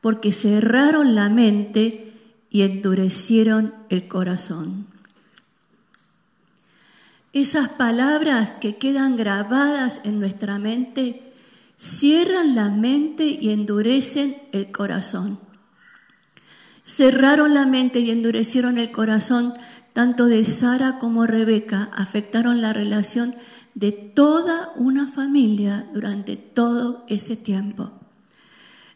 porque 0.00 0.32
cerraron 0.32 1.14
la 1.14 1.28
mente 1.28 2.12
y 2.50 2.62
endurecieron 2.62 3.74
el 3.88 4.06
corazón. 4.06 4.86
Esas 7.32 7.68
palabras 7.68 8.52
que 8.60 8.76
quedan 8.76 9.16
grabadas 9.16 10.02
en 10.04 10.20
nuestra 10.20 10.58
mente 10.58 11.32
cierran 11.76 12.54
la 12.54 12.68
mente 12.68 13.24
y 13.24 13.50
endurecen 13.50 14.36
el 14.52 14.70
corazón. 14.70 15.40
Cerraron 16.84 17.54
la 17.54 17.66
mente 17.66 18.00
y 18.00 18.10
endurecieron 18.10 18.78
el 18.78 18.92
corazón 18.92 19.54
tanto 19.94 20.26
de 20.26 20.44
Sara 20.44 20.98
como 20.98 21.26
Rebeca, 21.26 21.88
afectaron 21.94 22.60
la 22.60 22.72
relación 22.72 23.34
de 23.74 23.92
toda 23.92 24.72
una 24.76 25.08
familia 25.08 25.88
durante 25.92 26.36
todo 26.36 27.04
ese 27.08 27.36
tiempo. 27.36 27.90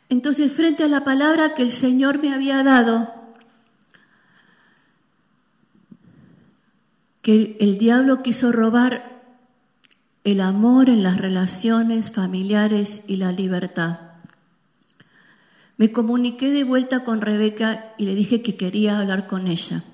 Entonces, 0.08 0.52
frente 0.52 0.84
a 0.84 0.88
la 0.88 1.04
palabra 1.04 1.54
que 1.54 1.62
el 1.62 1.72
Señor 1.72 2.20
me 2.22 2.32
había 2.32 2.62
dado, 2.62 3.12
que 7.22 7.56
el 7.60 7.78
diablo 7.78 8.22
quiso 8.22 8.52
robar 8.52 9.22
el 10.24 10.40
amor 10.40 10.88
en 10.88 11.02
las 11.02 11.18
relaciones 11.18 12.10
familiares 12.10 13.02
y 13.06 13.16
la 13.16 13.32
libertad. 13.32 13.98
Me 15.76 15.92
comuniqué 15.92 16.50
de 16.50 16.64
vuelta 16.64 17.04
con 17.04 17.20
Rebeca 17.20 17.94
y 17.98 18.04
le 18.04 18.14
dije 18.14 18.42
que 18.42 18.56
quería 18.56 18.98
hablar 18.98 19.26
con 19.26 19.46
ella. 19.46 19.84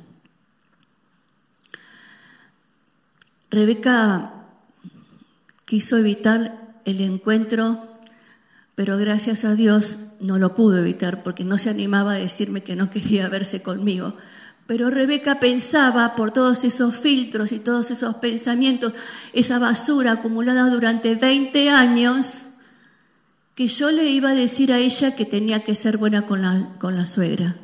Rebeca 3.50 4.33
quiso 5.64 5.96
evitar 5.96 6.80
el 6.84 7.00
encuentro, 7.00 7.98
pero 8.74 8.98
gracias 8.98 9.44
a 9.44 9.54
Dios 9.54 9.96
no 10.20 10.38
lo 10.38 10.54
pudo 10.54 10.78
evitar 10.78 11.22
porque 11.22 11.44
no 11.44 11.58
se 11.58 11.70
animaba 11.70 12.12
a 12.12 12.18
decirme 12.18 12.62
que 12.62 12.76
no 12.76 12.90
quería 12.90 13.28
verse 13.28 13.62
conmigo. 13.62 14.16
Pero 14.66 14.90
Rebeca 14.90 15.40
pensaba 15.40 16.16
por 16.16 16.30
todos 16.30 16.64
esos 16.64 16.96
filtros 16.96 17.52
y 17.52 17.58
todos 17.58 17.90
esos 17.90 18.16
pensamientos, 18.16 18.94
esa 19.34 19.58
basura 19.58 20.12
acumulada 20.12 20.70
durante 20.70 21.14
20 21.14 21.68
años, 21.68 22.38
que 23.54 23.68
yo 23.68 23.90
le 23.90 24.04
iba 24.10 24.30
a 24.30 24.34
decir 24.34 24.72
a 24.72 24.78
ella 24.78 25.14
que 25.14 25.26
tenía 25.26 25.60
que 25.64 25.74
ser 25.74 25.98
buena 25.98 26.26
con 26.26 26.42
la, 26.42 26.76
con 26.78 26.96
la 26.96 27.06
suegra, 27.06 27.56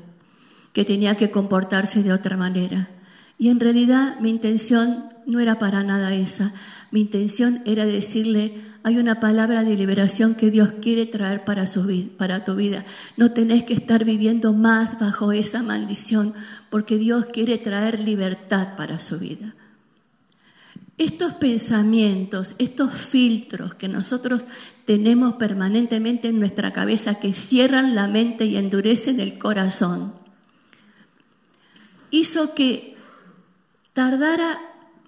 que 0.73 0.85
tenía 0.85 1.17
que 1.17 1.31
comportarse 1.31 2.03
de 2.03 2.13
otra 2.13 2.37
manera. 2.37 2.91
Y 3.39 3.49
en 3.49 3.61
realidad 3.61 4.21
mi 4.21 4.29
intención 4.29 5.07
no 5.31 5.41
era 5.41 5.59
para 5.59 5.83
nada 5.83 6.15
esa. 6.15 6.53
Mi 6.91 7.03
intención 7.03 7.63
era 7.65 7.87
decirle, 7.87 8.61
hay 8.83 8.99
una 8.99 9.21
palabra 9.21 9.63
de 9.63 9.77
liberación 9.77 10.35
que 10.35 10.51
Dios 10.51 10.71
quiere 10.83 11.07
traer 11.07 11.45
para, 11.45 11.67
su, 11.67 12.11
para 12.19 12.45
tu 12.45 12.57
vida. 12.57 12.85
No 13.17 13.33
tenés 13.33 13.65
que 13.65 13.75
estar 13.75 14.05
viviendo 14.05 14.53
más 14.53 14.99
bajo 14.99 15.33
esa 15.33 15.63
maldición, 15.63 16.35
porque 16.69 16.99
Dios 16.99 17.27
quiere 17.27 17.59
traer 17.59 18.01
libertad 18.01 18.77
para 18.77 18.99
su 18.99 19.19
vida. 19.19 19.55
Estos 20.99 21.33
pensamientos, 21.35 22.55
estos 22.59 22.93
filtros 22.93 23.75
que 23.75 23.89
nosotros 23.89 24.45
tenemos 24.85 25.35
permanentemente 25.35 26.29
en 26.29 26.41
nuestra 26.41 26.73
cabeza 26.73 27.15
que 27.15 27.33
cierran 27.33 27.95
la 27.95 28.07
mente 28.07 28.45
y 28.45 28.59
endurecen 28.59 29.21
el 29.21 29.39
corazón, 29.39 30.13
hizo 32.11 32.55
que 32.55 32.97
tardara 33.93 34.59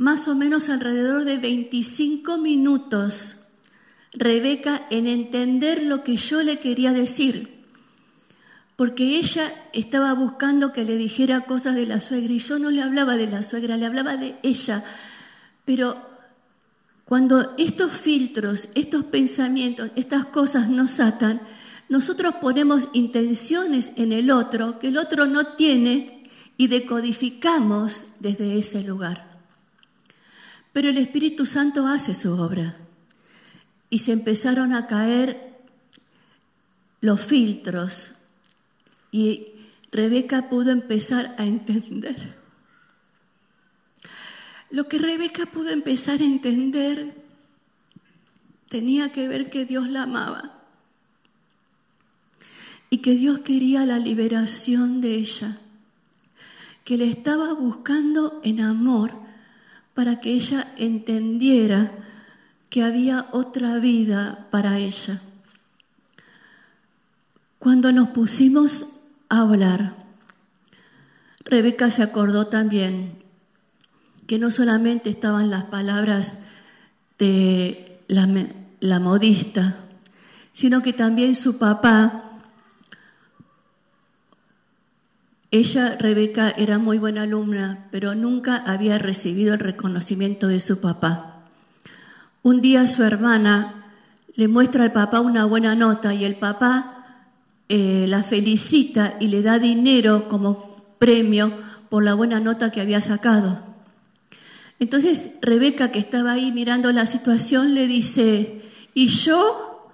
más 0.03 0.27
o 0.27 0.35
menos 0.35 0.69
alrededor 0.69 1.25
de 1.25 1.39
25 1.39 2.37
minutos 2.39 3.37
Rebeca 4.13 4.83
en 4.91 5.07
entender 5.07 5.83
lo 5.85 6.05
que 6.05 6.17
yo 6.17 6.43
le 6.43 6.59
quería 6.59 6.93
decir, 6.93 7.65
porque 8.77 9.17
ella 9.17 9.51
estaba 9.73 10.13
buscando 10.13 10.73
que 10.75 10.85
le 10.85 10.99
dijera 10.99 11.47
cosas 11.47 11.77
de 11.77 11.87
la 11.87 12.01
suegra 12.03 12.31
y 12.31 12.39
yo 12.39 12.59
no 12.59 12.71
le 12.71 12.83
hablaba 12.83 13.17
de 13.17 13.29
la 13.29 13.43
suegra, 13.43 13.79
le 13.79 13.87
hablaba 13.87 14.19
de 14.19 14.37
ella. 14.43 14.85
Pero 15.65 15.97
cuando 17.07 17.55
estos 17.57 17.93
filtros, 17.93 18.69
estos 18.75 19.05
pensamientos, 19.05 19.91
estas 19.97 20.27
cosas 20.27 20.69
nos 20.69 21.01
atan, 21.01 21.41
nosotros 21.89 22.35
ponemos 22.35 22.89
intenciones 22.93 23.93
en 23.97 24.13
el 24.13 24.31
otro 24.31 24.79
que 24.79 24.89
el 24.89 24.99
otro 24.99 25.27
no 25.27 25.55
tiene 25.55 26.25
y 26.59 26.67
decodificamos 26.67 28.05
desde 28.21 28.59
ese 28.59 28.83
lugar. 28.83 29.32
Pero 30.73 30.89
el 30.89 30.97
Espíritu 30.99 31.47
Santo 31.47 31.87
hace 31.87 32.15
su 32.15 32.33
obra. 32.33 32.77
Y 33.91 33.99
se 33.99 34.13
empezaron 34.13 34.73
a 34.73 34.87
caer 34.87 35.59
los 37.01 37.21
filtros. 37.21 38.13
Y 39.11 39.49
Rebeca 39.91 40.49
pudo 40.49 40.71
empezar 40.71 41.35
a 41.39 41.45
entender. 41.45 42.41
Lo 44.71 44.89
que 44.89 44.99
Rebeca 44.99 45.45
pudo 45.45 45.69
empezar 45.69 46.21
a 46.21 46.25
entender 46.25 47.15
tenía 48.71 49.13
que 49.13 49.29
ver 49.29 49.51
que 49.51 49.67
Dios 49.67 49.91
la 49.91 50.05
amaba. 50.05 50.63
Y 52.89 52.99
que 52.99 53.15
Dios 53.15 53.41
quería 53.41 53.85
la 53.85 53.99
liberación 53.99 55.03
de 55.03 55.17
ella. 55.17 55.59
Que 56.85 56.97
le 56.97 57.07
estaba 57.07 57.53
buscando 57.53 58.41
en 58.43 58.63
amor 58.63 59.22
para 59.95 60.21
que 60.21 60.33
ella 60.33 60.73
entendiera 60.77 61.93
que 62.71 62.83
había 62.83 63.27
otra 63.33 63.77
vida 63.79 64.49
para 64.51 64.79
ella. 64.79 65.21
Cuando 67.59 67.93
nos 67.93 68.09
pusimos 68.09 68.87
a 69.29 69.43
hablar, 69.43 69.95
Rebeca 71.45 71.91
se 71.91 72.03
acordó 72.03 72.47
también 72.47 73.23
que 74.27 74.39
no 74.39 74.51
solamente 74.51 75.11
estaban 75.11 75.51
las 75.51 75.65
palabras 75.65 76.39
de 77.19 78.01
la, 78.09 78.29
la 78.81 79.01
modista, 79.01 79.77
sino 80.53 80.83
que 80.83 80.93
también 80.93 81.35
su 81.35 81.59
papá 81.59 82.32
Ella, 85.55 85.99
Rebeca, 85.99 86.49
era 86.57 86.79
muy 86.79 86.97
buena 86.97 87.25
alumna, 87.25 87.87
pero 87.91 88.15
nunca 88.15 88.57
había 88.57 88.97
recibido 88.97 89.53
el 89.53 89.61
reconocimiento 89.61 90.49
de 90.49 90.61
su 90.61 90.81
papá. 90.81 91.43
Un 92.43 92.63
día 92.63 92.89
su 92.89 93.03
hermana 93.03 93.93
le 94.35 94.49
muestra 94.49 94.85
al 94.85 94.93
papá 94.93 95.21
una 95.21 95.45
buena 95.45 95.75
nota 95.75 96.15
y 96.15 96.25
el 96.25 96.37
papá 96.37 97.29
eh, 97.69 98.07
la 98.09 98.23
felicita 98.23 99.19
y 99.21 99.27
le 99.27 99.43
da 99.43 99.59
dinero 99.59 100.27
como 100.27 100.97
premio 100.99 101.53
por 101.91 102.03
la 102.03 102.15
buena 102.15 102.41
nota 102.41 102.73
que 102.73 102.81
había 102.81 103.03
sacado. 103.03 103.63
Entonces 104.79 105.33
Rebeca, 105.43 105.93
que 105.93 105.99
estaba 105.99 106.33
ahí 106.33 106.51
mirando 106.51 106.91
la 106.93 107.05
situación, 107.05 107.75
le 107.75 107.87
dice, 107.87 108.63
¿y 108.95 109.09
yo? 109.09 109.91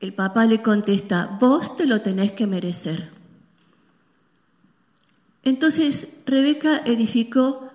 El 0.00 0.14
papá 0.14 0.46
le 0.46 0.62
contesta, 0.62 1.38
vos 1.40 1.76
te 1.76 1.86
lo 1.86 2.00
tenés 2.00 2.32
que 2.32 2.48
merecer. 2.48 3.17
Entonces 5.48 6.08
Rebeca 6.26 6.82
edificó 6.84 7.70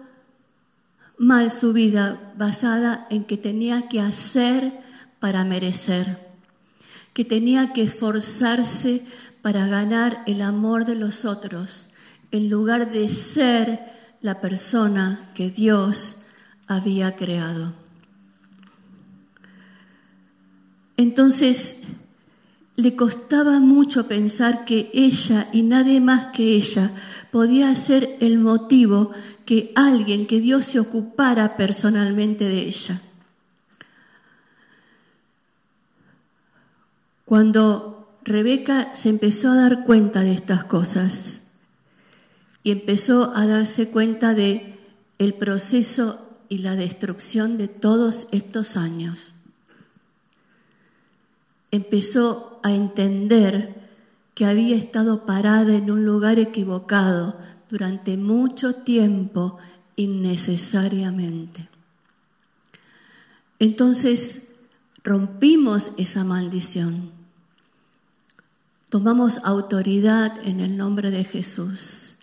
mal 1.17 1.49
su 1.49 1.73
vida 1.73 2.31
basada 2.37 3.07
en 3.09 3.23
que 3.23 3.35
tenía 3.35 3.89
que 3.89 3.99
hacer 3.99 4.79
para 5.19 5.43
merecer, 5.43 6.19
que 7.13 7.25
tenía 7.25 7.73
que 7.73 7.81
esforzarse 7.81 9.03
para 9.41 9.65
ganar 9.65 10.21
el 10.27 10.43
amor 10.43 10.85
de 10.85 10.95
los 10.95 11.25
otros, 11.25 11.89
en 12.29 12.47
lugar 12.47 12.91
de 12.91 13.09
ser 13.09 13.79
la 14.21 14.39
persona 14.39 15.31
que 15.33 15.49
Dios 15.49 16.25
había 16.67 17.15
creado. 17.15 17.73
Entonces, 20.95 21.81
le 22.75 22.95
costaba 22.95 23.59
mucho 23.59 24.07
pensar 24.07 24.65
que 24.65 24.89
ella 24.93 25.47
y 25.51 25.61
nadie 25.61 26.01
más 26.01 26.33
que 26.33 26.55
ella 26.55 26.91
podía 27.31 27.75
ser 27.75 28.17
el 28.19 28.39
motivo 28.39 29.11
que 29.45 29.71
alguien, 29.75 30.25
que 30.25 30.39
Dios 30.39 30.65
se 30.65 30.79
ocupara 30.79 31.57
personalmente 31.57 32.45
de 32.45 32.59
ella. 32.61 33.01
Cuando 37.25 38.17
Rebeca 38.23 38.95
se 38.95 39.09
empezó 39.09 39.51
a 39.51 39.55
dar 39.55 39.83
cuenta 39.85 40.21
de 40.21 40.33
estas 40.33 40.63
cosas 40.63 41.41
y 42.63 42.71
empezó 42.71 43.35
a 43.35 43.45
darse 43.45 43.89
cuenta 43.89 44.33
de 44.33 44.79
el 45.19 45.33
proceso 45.33 46.37
y 46.49 46.59
la 46.59 46.75
destrucción 46.75 47.57
de 47.57 47.67
todos 47.67 48.27
estos 48.31 48.77
años, 48.77 49.32
empezó 51.73 52.59
a 52.61 52.71
entender 52.71 53.73
que 54.35 54.45
había 54.45 54.75
estado 54.75 55.25
parada 55.25 55.75
en 55.75 55.89
un 55.89 56.05
lugar 56.05 56.37
equivocado 56.37 57.35
durante 57.67 58.15
mucho 58.15 58.75
tiempo 58.75 59.57
innecesariamente. 59.95 61.67
Entonces 63.57 64.49
rompimos 65.03 65.93
esa 65.97 66.23
maldición, 66.23 67.09
tomamos 68.89 69.39
autoridad 69.43 70.31
en 70.47 70.59
el 70.59 70.77
nombre 70.77 71.09
de 71.09 71.23
Jesús 71.23 72.17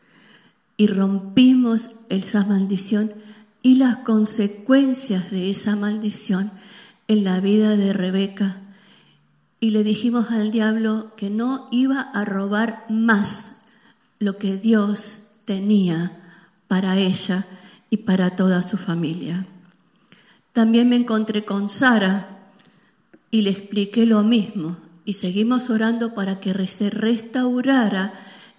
y 0.77 0.87
rompimos 0.87 1.91
esa 2.09 2.45
maldición 2.45 3.13
y 3.63 3.75
las 3.79 3.97
consecuencias 3.97 5.33
de 5.33 5.51
esa 5.51 5.75
maldición 5.75 6.53
en 7.09 7.25
la 7.25 7.41
vida 7.41 7.77
de 7.77 7.93
Rebeca 7.93 8.63
y 9.61 9.71
le 9.71 9.85
dijimos 9.85 10.31
al 10.31 10.51
diablo 10.51 11.13
que 11.17 11.29
no 11.29 11.69
iba 11.71 12.01
a 12.01 12.25
robar 12.25 12.87
más 12.89 13.59
lo 14.19 14.39
que 14.39 14.57
Dios 14.57 15.33
tenía 15.45 16.19
para 16.67 16.97
ella 16.97 17.47
y 17.91 17.99
para 17.99 18.37
toda 18.37 18.63
su 18.63 18.79
familia. 18.79 19.47
También 20.53 20.89
me 20.89 20.97
encontré 20.97 21.45
con 21.45 21.69
Sara 21.69 22.39
y 23.31 23.43
le 23.43 23.51
expliqué 23.51 24.07
lo 24.07 24.23
mismo 24.23 24.79
y 25.05 25.15
seguimos 25.15 25.69
orando 25.71 26.15
para 26.15 26.41
que 26.41 26.67
se 26.67 26.89
restaurara 26.89 28.15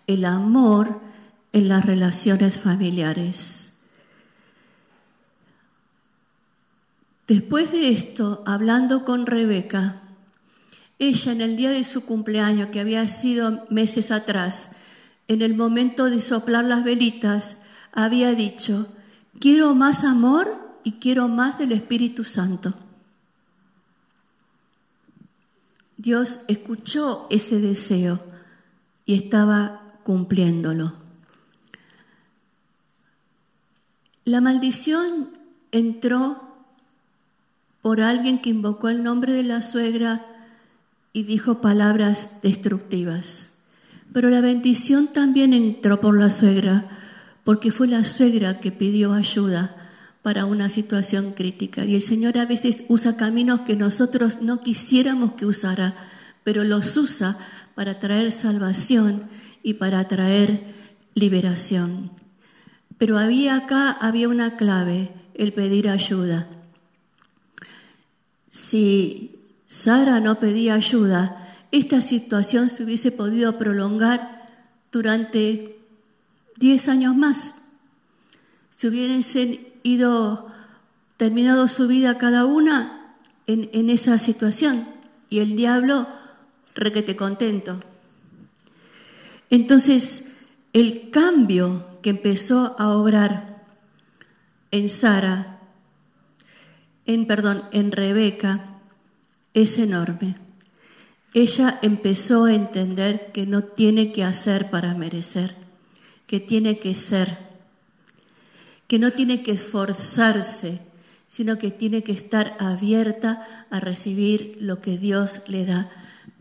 el 0.07 0.25
amor 0.25 1.01
en 1.51 1.67
las 1.67 1.85
relaciones 1.85 2.55
familiares. 2.55 3.73
Después 7.27 7.71
de 7.71 7.89
esto, 7.89 8.43
hablando 8.45 9.05
con 9.05 9.25
Rebeca, 9.25 10.01
ella 11.01 11.31
en 11.31 11.41
el 11.41 11.55
día 11.55 11.71
de 11.71 11.83
su 11.83 12.05
cumpleaños, 12.05 12.69
que 12.69 12.79
había 12.79 13.07
sido 13.07 13.65
meses 13.71 14.11
atrás, 14.11 14.69
en 15.27 15.41
el 15.41 15.55
momento 15.55 16.05
de 16.05 16.21
soplar 16.21 16.63
las 16.63 16.83
velitas, 16.83 17.57
había 17.91 18.35
dicho, 18.35 18.87
quiero 19.39 19.73
más 19.73 20.03
amor 20.03 20.77
y 20.83 20.93
quiero 20.93 21.27
más 21.27 21.57
del 21.57 21.71
Espíritu 21.71 22.23
Santo. 22.23 22.75
Dios 25.97 26.41
escuchó 26.47 27.25
ese 27.31 27.59
deseo 27.59 28.23
y 29.05 29.15
estaba 29.15 29.95
cumpliéndolo. 30.03 30.93
La 34.23 34.39
maldición 34.39 35.31
entró 35.71 36.55
por 37.81 38.01
alguien 38.01 38.39
que 38.39 38.51
invocó 38.51 38.89
el 38.89 39.01
nombre 39.01 39.33
de 39.33 39.43
la 39.43 39.63
suegra 39.63 40.27
y 41.13 41.23
dijo 41.23 41.61
palabras 41.61 42.41
destructivas. 42.41 43.49
Pero 44.13 44.29
la 44.29 44.41
bendición 44.41 45.07
también 45.07 45.53
entró 45.53 46.01
por 46.01 46.17
la 46.17 46.29
suegra, 46.31 46.87
porque 47.43 47.71
fue 47.71 47.87
la 47.87 48.03
suegra 48.03 48.59
que 48.59 48.71
pidió 48.71 49.13
ayuda 49.13 49.75
para 50.21 50.45
una 50.45 50.69
situación 50.69 51.33
crítica. 51.33 51.85
Y 51.85 51.95
el 51.95 52.01
Señor 52.01 52.37
a 52.37 52.45
veces 52.45 52.83
usa 52.87 53.17
caminos 53.17 53.61
que 53.61 53.75
nosotros 53.75 54.41
no 54.41 54.61
quisiéramos 54.61 55.33
que 55.33 55.45
usara, 55.45 55.95
pero 56.43 56.63
los 56.63 56.95
usa 56.97 57.37
para 57.75 57.95
traer 57.95 58.31
salvación 58.31 59.23
y 59.63 59.75
para 59.75 60.07
traer 60.07 60.61
liberación. 61.15 62.11
Pero 62.97 63.17
había 63.17 63.55
acá, 63.55 63.91
había 63.91 64.29
una 64.29 64.57
clave, 64.57 65.11
el 65.33 65.53
pedir 65.53 65.89
ayuda. 65.89 66.47
Si 68.51 69.40
Sara 69.71 70.19
no 70.19 70.37
pedía 70.37 70.73
ayuda, 70.73 71.47
esta 71.71 72.01
situación 72.01 72.69
se 72.69 72.83
hubiese 72.83 73.09
podido 73.09 73.57
prolongar 73.57 74.49
durante 74.91 75.79
10 76.57 76.89
años 76.89 77.15
más. 77.15 77.55
Se 78.69 78.89
hubiesen 78.89 79.65
ido, 79.83 80.51
terminado 81.15 81.69
su 81.69 81.87
vida 81.87 82.17
cada 82.17 82.43
una 82.43 83.15
en, 83.47 83.69
en 83.71 83.89
esa 83.89 84.19
situación 84.19 84.85
y 85.29 85.39
el 85.39 85.55
diablo 85.55 86.05
requete 86.75 87.15
contento. 87.15 87.79
Entonces, 89.49 90.33
el 90.73 91.11
cambio 91.11 91.87
que 92.01 92.09
empezó 92.09 92.75
a 92.77 92.89
obrar 92.89 93.63
en 94.71 94.89
Sara, 94.89 95.61
en 97.05 97.25
perdón, 97.25 97.63
en 97.71 97.93
Rebeca, 97.93 98.70
es 99.53 99.77
enorme. 99.77 100.37
Ella 101.33 101.79
empezó 101.81 102.45
a 102.45 102.53
entender 102.53 103.31
que 103.31 103.45
no 103.45 103.63
tiene 103.63 104.11
que 104.11 104.23
hacer 104.23 104.69
para 104.69 104.93
merecer, 104.93 105.55
que 106.27 106.39
tiene 106.39 106.79
que 106.79 106.93
ser, 106.95 107.37
que 108.87 108.99
no 108.99 109.11
tiene 109.11 109.43
que 109.43 109.53
esforzarse, 109.53 110.79
sino 111.27 111.57
que 111.57 111.71
tiene 111.71 112.03
que 112.03 112.11
estar 112.11 112.57
abierta 112.59 113.67
a 113.69 113.79
recibir 113.79 114.57
lo 114.59 114.81
que 114.81 114.97
Dios 114.97 115.41
le 115.47 115.65
da 115.65 115.89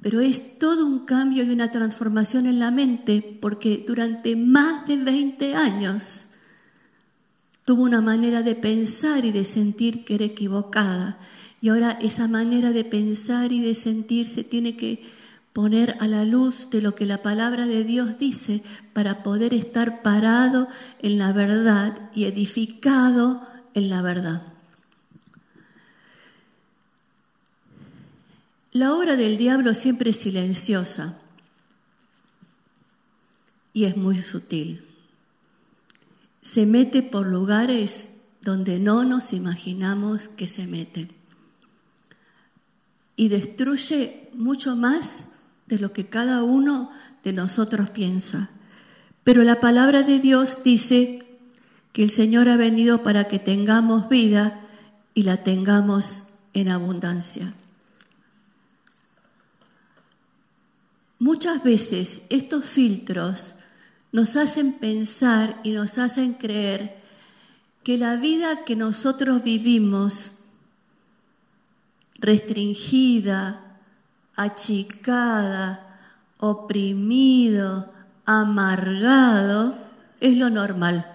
pero 0.00 0.20
es 0.20 0.58
todo 0.58 0.86
un 0.86 1.04
cambio 1.04 1.44
y 1.44 1.50
una 1.50 1.70
transformación 1.70 2.46
en 2.46 2.58
la 2.58 2.70
mente 2.70 3.38
porque 3.40 3.84
durante 3.86 4.34
más 4.34 4.86
de 4.86 4.96
20 4.96 5.54
años 5.54 6.26
tuvo 7.64 7.82
una 7.82 8.00
manera 8.00 8.42
de 8.42 8.54
pensar 8.54 9.24
y 9.24 9.32
de 9.32 9.44
sentir 9.44 10.04
que 10.04 10.14
era 10.14 10.24
equivocada. 10.24 11.18
Y 11.60 11.68
ahora 11.68 11.92
esa 12.00 12.26
manera 12.26 12.72
de 12.72 12.84
pensar 12.84 13.52
y 13.52 13.60
de 13.60 13.74
sentir 13.74 14.26
se 14.26 14.44
tiene 14.44 14.76
que 14.76 15.02
poner 15.52 15.96
a 16.00 16.06
la 16.06 16.24
luz 16.24 16.70
de 16.70 16.80
lo 16.80 16.94
que 16.94 17.06
la 17.06 17.22
palabra 17.22 17.66
de 17.66 17.84
Dios 17.84 18.18
dice 18.18 18.62
para 18.92 19.22
poder 19.22 19.52
estar 19.52 20.02
parado 20.02 20.68
en 21.00 21.18
la 21.18 21.32
verdad 21.32 22.10
y 22.14 22.24
edificado 22.24 23.46
en 23.74 23.90
la 23.90 24.00
verdad. 24.00 24.42
La 28.72 28.94
obra 28.94 29.16
del 29.16 29.36
diablo 29.36 29.74
siempre 29.74 30.10
es 30.10 30.16
silenciosa 30.18 31.18
y 33.72 33.84
es 33.84 33.96
muy 33.96 34.22
sutil. 34.22 34.86
Se 36.40 36.64
mete 36.64 37.02
por 37.02 37.26
lugares 37.26 38.10
donde 38.40 38.78
no 38.78 39.04
nos 39.04 39.32
imaginamos 39.32 40.28
que 40.28 40.48
se 40.48 40.66
meten 40.66 41.19
y 43.20 43.28
destruye 43.28 44.30
mucho 44.32 44.76
más 44.76 45.26
de 45.66 45.78
lo 45.78 45.92
que 45.92 46.06
cada 46.06 46.42
uno 46.42 46.90
de 47.22 47.34
nosotros 47.34 47.90
piensa. 47.90 48.48
Pero 49.24 49.42
la 49.42 49.60
palabra 49.60 50.02
de 50.02 50.18
Dios 50.18 50.64
dice 50.64 51.38
que 51.92 52.02
el 52.02 52.08
Señor 52.08 52.48
ha 52.48 52.56
venido 52.56 53.02
para 53.02 53.24
que 53.24 53.38
tengamos 53.38 54.08
vida 54.08 54.62
y 55.12 55.24
la 55.24 55.44
tengamos 55.44 56.22
en 56.54 56.70
abundancia. 56.70 57.52
Muchas 61.18 61.62
veces 61.62 62.22
estos 62.30 62.64
filtros 62.64 63.52
nos 64.12 64.34
hacen 64.36 64.72
pensar 64.72 65.60
y 65.62 65.72
nos 65.72 65.98
hacen 65.98 66.32
creer 66.32 66.96
que 67.84 67.98
la 67.98 68.16
vida 68.16 68.64
que 68.64 68.76
nosotros 68.76 69.44
vivimos 69.44 70.39
restringida, 72.20 73.78
achicada, 74.36 75.98
oprimido, 76.38 77.92
amargado, 78.24 79.76
es 80.20 80.36
lo 80.36 80.50
normal. 80.50 81.06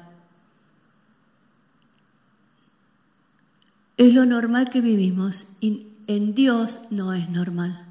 Es 3.98 4.14
lo 4.14 4.26
normal 4.26 4.70
que 4.70 4.82
vivimos 4.82 5.46
y 5.62 5.88
en 6.08 6.36
Dios 6.36 6.82
no 6.90 7.14
es 7.14 7.30
normal. 7.30 7.86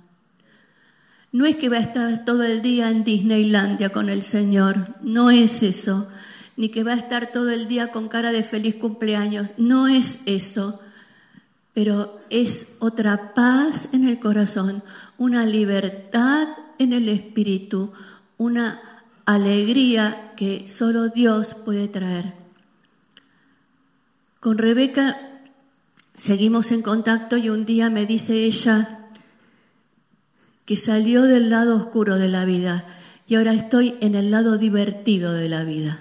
No 1.33 1.47
es 1.47 1.57
que 1.57 1.69
va 1.69 1.79
a 1.79 1.81
estar 1.81 2.25
todo 2.25 2.45
el 2.45 2.63
día 2.63 2.91
en 2.91 3.03
Disneylandia 3.03 3.91
con 3.91 4.09
el 4.09 4.23
Señor, 4.23 4.93
no 5.03 5.31
es 5.31 5.63
eso, 5.63 6.09
ni 6.57 6.69
que 6.69 6.85
va 6.85 6.93
a 6.93 6.97
estar 6.97 7.33
todo 7.33 7.51
el 7.51 7.67
día 7.67 7.91
con 7.91 8.09
cara 8.09 8.31
de 8.31 8.45
feliz 8.45 8.77
cumpleaños, 8.77 9.51
no 9.57 9.89
es 9.89 10.21
eso, 10.27 10.81
pero 11.75 12.21
es 12.31 12.69
otra 12.79 13.35
paz 13.35 13.89
en 13.93 14.09
el 14.09 14.21
corazón, 14.21 14.83
una 15.19 15.45
libertad 15.45 16.49
en 16.79 16.93
el 16.93 17.09
espíritu, 17.09 17.93
una 18.39 18.81
alegría 19.27 20.33
que 20.37 20.69
solo 20.69 21.09
Dios 21.09 21.55
puede 21.55 21.89
traer. 21.89 22.35
Con 24.39 24.59
Rebeca 24.59 25.41
seguimos 26.17 26.71
en 26.71 26.83
contacto 26.83 27.37
y 27.37 27.49
un 27.49 27.67
día 27.67 27.91
me 27.91 28.07
dice 28.07 28.45
ella, 28.45 29.09
que 30.65 30.77
salió 30.77 31.23
del 31.23 31.51
lado 31.51 31.77
oscuro 31.77 32.17
de 32.17 32.29
la 32.29 32.45
vida 32.45 32.87
y 33.27 33.35
ahora 33.35 33.53
estoy 33.53 33.97
en 34.01 34.15
el 34.15 34.31
lado 34.31 34.59
divertido 34.59 35.33
de 35.33 35.49
la 35.49 35.65
vida. 35.65 35.99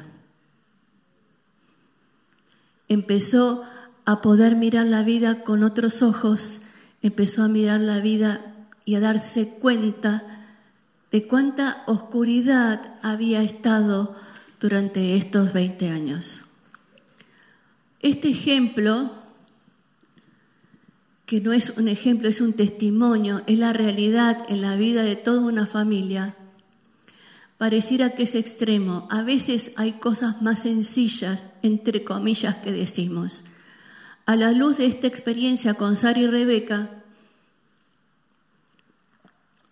Empezó 2.87 3.63
a 4.05 4.21
poder 4.21 4.55
mirar 4.55 4.85
la 4.85 5.03
vida 5.03 5.43
con 5.43 5.63
otros 5.63 6.01
ojos, 6.01 6.61
empezó 7.01 7.43
a 7.43 7.47
mirar 7.47 7.79
la 7.79 7.99
vida 7.99 8.41
y 8.85 8.95
a 8.95 8.99
darse 8.99 9.49
cuenta 9.49 10.23
de 11.11 11.27
cuánta 11.27 11.83
oscuridad 11.85 12.95
había 13.01 13.41
estado 13.41 14.15
durante 14.59 15.15
estos 15.15 15.53
20 15.53 15.89
años. 15.89 16.41
Este 18.01 18.29
ejemplo 18.29 19.11
que 21.25 21.41
no 21.41 21.53
es 21.53 21.71
un 21.77 21.87
ejemplo, 21.87 22.29
es 22.29 22.41
un 22.41 22.53
testimonio, 22.53 23.41
es 23.47 23.57
la 23.57 23.73
realidad 23.73 24.45
en 24.49 24.61
la 24.61 24.75
vida 24.75 25.03
de 25.03 25.15
toda 25.15 25.41
una 25.41 25.65
familia, 25.65 26.35
pareciera 27.57 28.11
que 28.11 28.23
es 28.23 28.35
extremo. 28.35 29.07
A 29.09 29.21
veces 29.21 29.71
hay 29.77 29.93
cosas 29.93 30.41
más 30.41 30.63
sencillas, 30.63 31.43
entre 31.61 32.03
comillas, 32.03 32.57
que 32.57 32.71
decimos. 32.71 33.43
A 34.25 34.37
la 34.37 34.53
luz 34.53 34.77
de 34.77 34.85
esta 34.85 35.07
experiencia 35.07 35.73
con 35.73 35.97
Sara 35.97 36.19
y 36.19 36.27
Rebeca, 36.27 37.03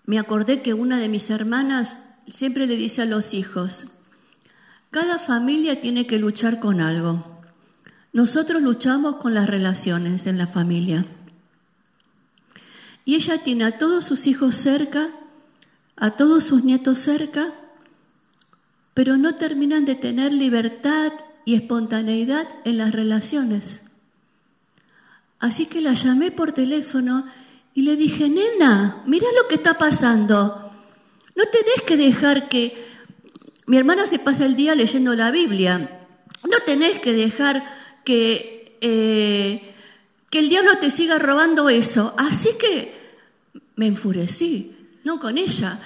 me 0.05 0.19
acordé 0.19 0.61
que 0.61 0.73
una 0.73 0.97
de 0.97 1.07
mis 1.07 1.29
hermanas 1.29 1.99
siempre 2.27 2.67
le 2.67 2.75
dice 2.75 3.01
a 3.01 3.05
los 3.05 3.33
hijos, 3.33 3.85
Cada 4.89 5.19
familia 5.19 5.79
tiene 5.79 6.05
que 6.05 6.19
luchar 6.19 6.59
con 6.59 6.81
algo. 6.81 7.41
Nosotros 8.11 8.61
luchamos 8.61 9.15
con 9.15 9.33
las 9.33 9.47
relaciones 9.47 10.25
en 10.25 10.37
la 10.37 10.47
familia. 10.47 11.05
Y 13.05 13.15
ella 13.15 13.41
tiene 13.41 13.63
a 13.63 13.77
todos 13.77 14.03
sus 14.03 14.27
hijos 14.27 14.57
cerca, 14.57 15.09
a 15.95 16.11
todos 16.11 16.43
sus 16.43 16.65
nietos 16.65 16.99
cerca, 16.99 17.53
pero 18.93 19.15
no 19.15 19.35
terminan 19.35 19.85
de 19.85 19.95
tener 19.95 20.33
libertad 20.33 21.13
y 21.45 21.55
espontaneidad 21.55 22.49
en 22.65 22.77
las 22.77 22.91
relaciones. 22.91 23.81
Así 25.41 25.65
que 25.65 25.81
la 25.81 25.95
llamé 25.95 26.29
por 26.31 26.51
teléfono 26.51 27.25
y 27.73 27.81
le 27.81 27.95
dije, 27.95 28.29
nena, 28.29 29.03
mira 29.07 29.27
lo 29.35 29.47
que 29.47 29.55
está 29.55 29.77
pasando. 29.77 30.71
No 31.35 31.43
tenés 31.45 31.81
que 31.85 31.97
dejar 31.97 32.47
que... 32.47 32.91
Mi 33.65 33.77
hermana 33.77 34.05
se 34.05 34.19
pasa 34.19 34.45
el 34.45 34.55
día 34.55 34.75
leyendo 34.75 35.15
la 35.15 35.31
Biblia. 35.31 35.99
No 36.43 36.57
tenés 36.65 36.99
que 36.99 37.13
dejar 37.13 37.63
que, 38.03 38.77
eh, 38.81 39.73
que 40.29 40.39
el 40.39 40.49
diablo 40.49 40.71
te 40.79 40.91
siga 40.91 41.17
robando 41.17 41.69
eso. 41.69 42.13
Así 42.17 42.49
que 42.59 42.93
me 43.75 43.87
enfurecí, 43.87 44.75
no 45.03 45.19
con 45.19 45.37
ella, 45.37 45.79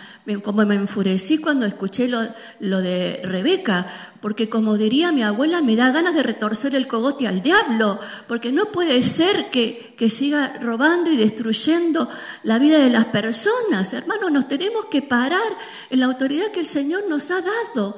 como 0.43 0.65
me 0.65 0.75
enfurecí 0.75 1.38
cuando 1.38 1.65
escuché 1.65 2.10
lo, 2.10 2.82
de 2.82 3.21
Rebeca, 3.23 3.88
porque 4.21 4.49
como 4.49 4.78
diría 4.78 5.12
mi 5.12 5.23
abuela, 5.23 5.62
me 5.62 5.75
da 5.75 5.91
ganas 5.91 6.15
de 6.15 6.23
retorcer 6.23 6.75
el 6.75 6.88
cogote 6.88 7.28
al 7.28 7.41
diablo, 7.41 7.99
porque 8.28 8.51
no 8.51 8.65
puede 8.65 9.01
ser 9.04 9.49
que, 9.51 9.95
que 9.97 10.10
siga 10.10 10.58
robando 10.62 11.12
y 11.12 11.17
destruyendo 11.17 12.10
la 12.43 12.60
vida 12.60 12.80
de 12.80 12.89
las 12.89 13.06
personas. 13.06 13.93
Hermanos, 13.93 14.32
nos 14.32 14.47
tenemos 14.47 14.86
que 14.86 15.01
parar 15.01 15.58
en 15.89 15.99
la 15.99 16.08
autoridad 16.08 16.51
que 16.51 16.60
el 16.60 16.67
Señor 16.67 17.04
nos 17.08 17.32
ha 17.32 17.41
dado 17.41 17.95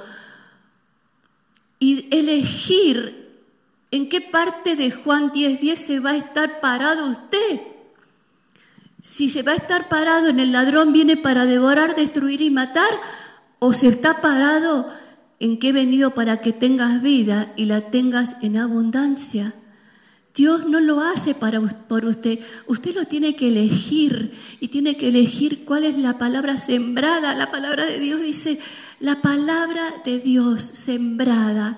y 1.80 2.08
elegir 2.16 3.28
en 3.92 4.10
qué 4.10 4.22
parte 4.22 4.76
de 4.76 4.92
Juan 4.92 5.32
10.10 5.32 5.60
10 5.60 5.80
se 5.80 6.00
va 6.00 6.12
a 6.12 6.18
estar 6.18 6.60
parado 6.60 7.08
usted. 7.10 7.77
Si 9.10 9.30
se 9.30 9.42
va 9.42 9.54
a 9.54 9.56
estar 9.56 9.88
parado 9.88 10.28
en 10.28 10.42
el 10.42 10.52
ladrón 10.52 10.92
viene 10.92 11.16
para 11.16 11.46
devorar, 11.46 11.96
destruir 11.96 12.42
y 12.42 12.52
matar, 12.52 12.92
o 13.58 13.74
se 13.74 13.88
está 13.88 14.22
parado 14.22 14.90
en 15.40 15.60
que 15.60 15.70
he 15.70 15.72
venido 15.72 16.14
para 16.14 16.42
que 16.42 16.52
tengas 16.52 17.02
vida 17.02 17.54
y 17.56 17.66
la 17.66 17.90
tengas 17.90 18.36
en 18.42 18.58
abundancia. 18.58 19.54
Dios 20.36 20.68
no 20.68 20.82
lo 20.82 21.00
hace 21.00 21.34
para, 21.34 21.62
por 21.62 22.04
usted, 22.04 22.40
usted 22.68 22.96
lo 22.96 23.06
tiene 23.06 23.38
que 23.38 23.48
elegir 23.48 24.34
y 24.60 24.68
tiene 24.68 24.98
que 24.98 25.08
elegir 25.08 25.64
cuál 25.64 25.86
es 25.86 25.98
la 25.98 26.18
palabra 26.18 26.58
sembrada. 26.58 27.34
La 27.34 27.50
palabra 27.50 27.86
de 27.86 28.00
Dios 28.00 28.20
dice, 28.20 28.60
la 29.00 29.22
palabra 29.22 29.84
de 30.04 30.20
Dios 30.20 30.62
sembrada 30.62 31.78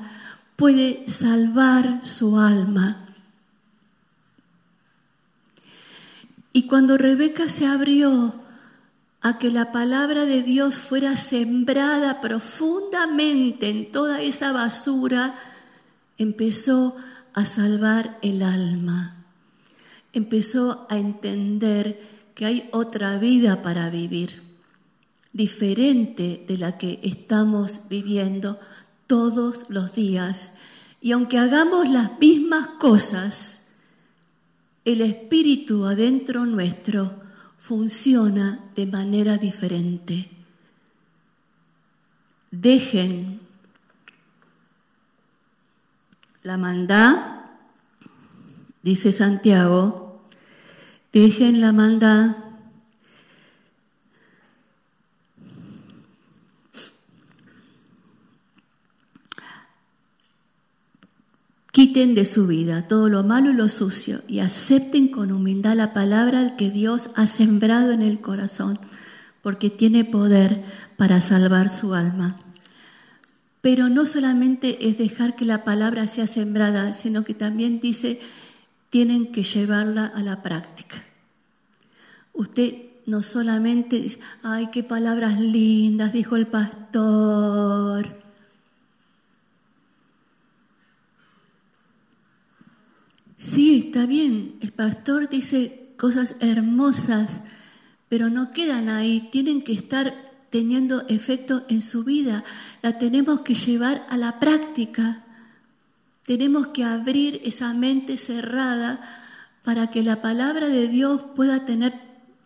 puede 0.56 1.08
salvar 1.08 2.04
su 2.04 2.40
alma. 2.40 3.06
Y 6.52 6.64
cuando 6.64 6.98
Rebeca 6.98 7.50
se 7.50 7.66
abrió 7.66 8.34
a 9.22 9.38
que 9.38 9.52
la 9.52 9.72
palabra 9.72 10.26
de 10.26 10.44
Dios 10.44 10.78
fuera 10.78 11.16
sembrada 11.16 12.22
profundamente 12.22 13.70
en 13.70 13.92
toda 13.92 14.22
esa 14.22 14.54
basura, 14.54 15.36
empezó 16.18 16.96
a 17.34 17.46
salvar 17.46 18.18
el 18.22 18.42
alma. 18.42 19.26
Empezó 20.14 20.88
a 20.90 20.98
entender 20.98 22.00
que 22.34 22.46
hay 22.46 22.70
otra 22.72 23.18
vida 23.18 23.62
para 23.62 23.90
vivir, 23.90 24.42
diferente 25.34 26.46
de 26.48 26.58
la 26.58 26.78
que 26.78 27.00
estamos 27.04 27.82
viviendo 27.90 28.60
todos 29.06 29.66
los 29.68 29.94
días. 29.94 30.54
Y 31.02 31.12
aunque 31.12 31.38
hagamos 31.38 31.90
las 31.90 32.18
mismas 32.20 32.70
cosas, 32.80 33.64
el 34.92 35.02
espíritu 35.02 35.86
adentro 35.86 36.46
nuestro 36.46 37.22
funciona 37.58 38.72
de 38.76 38.88
manera 38.88 39.38
diferente. 39.38 40.30
Dejen 42.52 43.40
la 46.42 46.58
maldad, 46.58 47.42
dice 48.82 49.12
Santiago, 49.12 50.24
dejen 51.14 51.62
la 51.62 51.72
maldad 51.72 52.49
Quiten 61.72 62.16
de 62.16 62.26
su 62.26 62.48
vida 62.48 62.88
todo 62.88 63.10
lo 63.10 63.24
malo 63.24 63.52
y 63.52 63.54
lo 63.54 63.70
sucio 63.70 64.22
y 64.28 64.40
acepten 64.40 65.08
con 65.08 65.32
humildad 65.32 65.76
la 65.76 65.94
palabra 65.94 66.56
que 66.58 66.72
Dios 66.72 67.12
ha 67.16 67.28
sembrado 67.28 67.92
en 67.92 68.02
el 68.02 68.22
corazón, 68.22 68.80
porque 69.44 69.70
tiene 69.70 70.04
poder 70.04 70.64
para 70.98 71.22
salvar 71.22 71.70
su 71.70 71.94
alma. 71.94 72.38
Pero 73.62 73.88
no 73.88 74.08
solamente 74.08 74.90
es 74.90 74.98
dejar 74.98 75.36
que 75.36 75.46
la 75.46 75.64
palabra 75.64 76.08
sea 76.08 76.26
sembrada, 76.26 76.94
sino 76.94 77.24
que 77.24 77.36
también 77.36 77.80
dice, 77.80 78.20
tienen 78.90 79.32
que 79.32 79.44
llevarla 79.44 80.08
a 80.08 80.24
la 80.24 80.42
práctica. 80.42 81.04
Usted 82.34 82.74
no 83.06 83.22
solamente 83.22 84.02
dice, 84.02 84.20
ay, 84.42 84.70
qué 84.72 84.84
palabras 84.84 85.40
lindas, 85.40 86.14
dijo 86.14 86.36
el 86.36 86.48
pastor 86.48 88.29
Sí, 93.40 93.86
está 93.86 94.06
bien, 94.06 94.58
el 94.60 94.74
pastor 94.74 95.30
dice 95.30 95.94
cosas 95.96 96.36
hermosas, 96.42 97.40
pero 98.10 98.30
no 98.30 98.52
quedan 98.52 98.90
ahí, 98.90 99.30
tienen 99.32 99.62
que 99.62 99.72
estar 99.72 100.14
teniendo 100.50 101.08
efecto 101.08 101.64
en 101.70 101.82
su 101.82 102.04
vida, 102.04 102.44
la 102.82 102.98
tenemos 102.98 103.42
que 103.42 103.56
llevar 103.56 104.06
a 104.10 104.18
la 104.18 104.42
práctica, 104.42 105.24
tenemos 106.26 106.68
que 106.68 106.84
abrir 106.84 107.40
esa 107.46 107.74
mente 107.74 108.18
cerrada 108.18 109.00
para 109.64 109.88
que 109.88 110.04
la 110.04 110.22
palabra 110.22 110.68
de 110.68 110.90
Dios 110.90 111.22
pueda 111.34 111.66
tener 111.66 111.94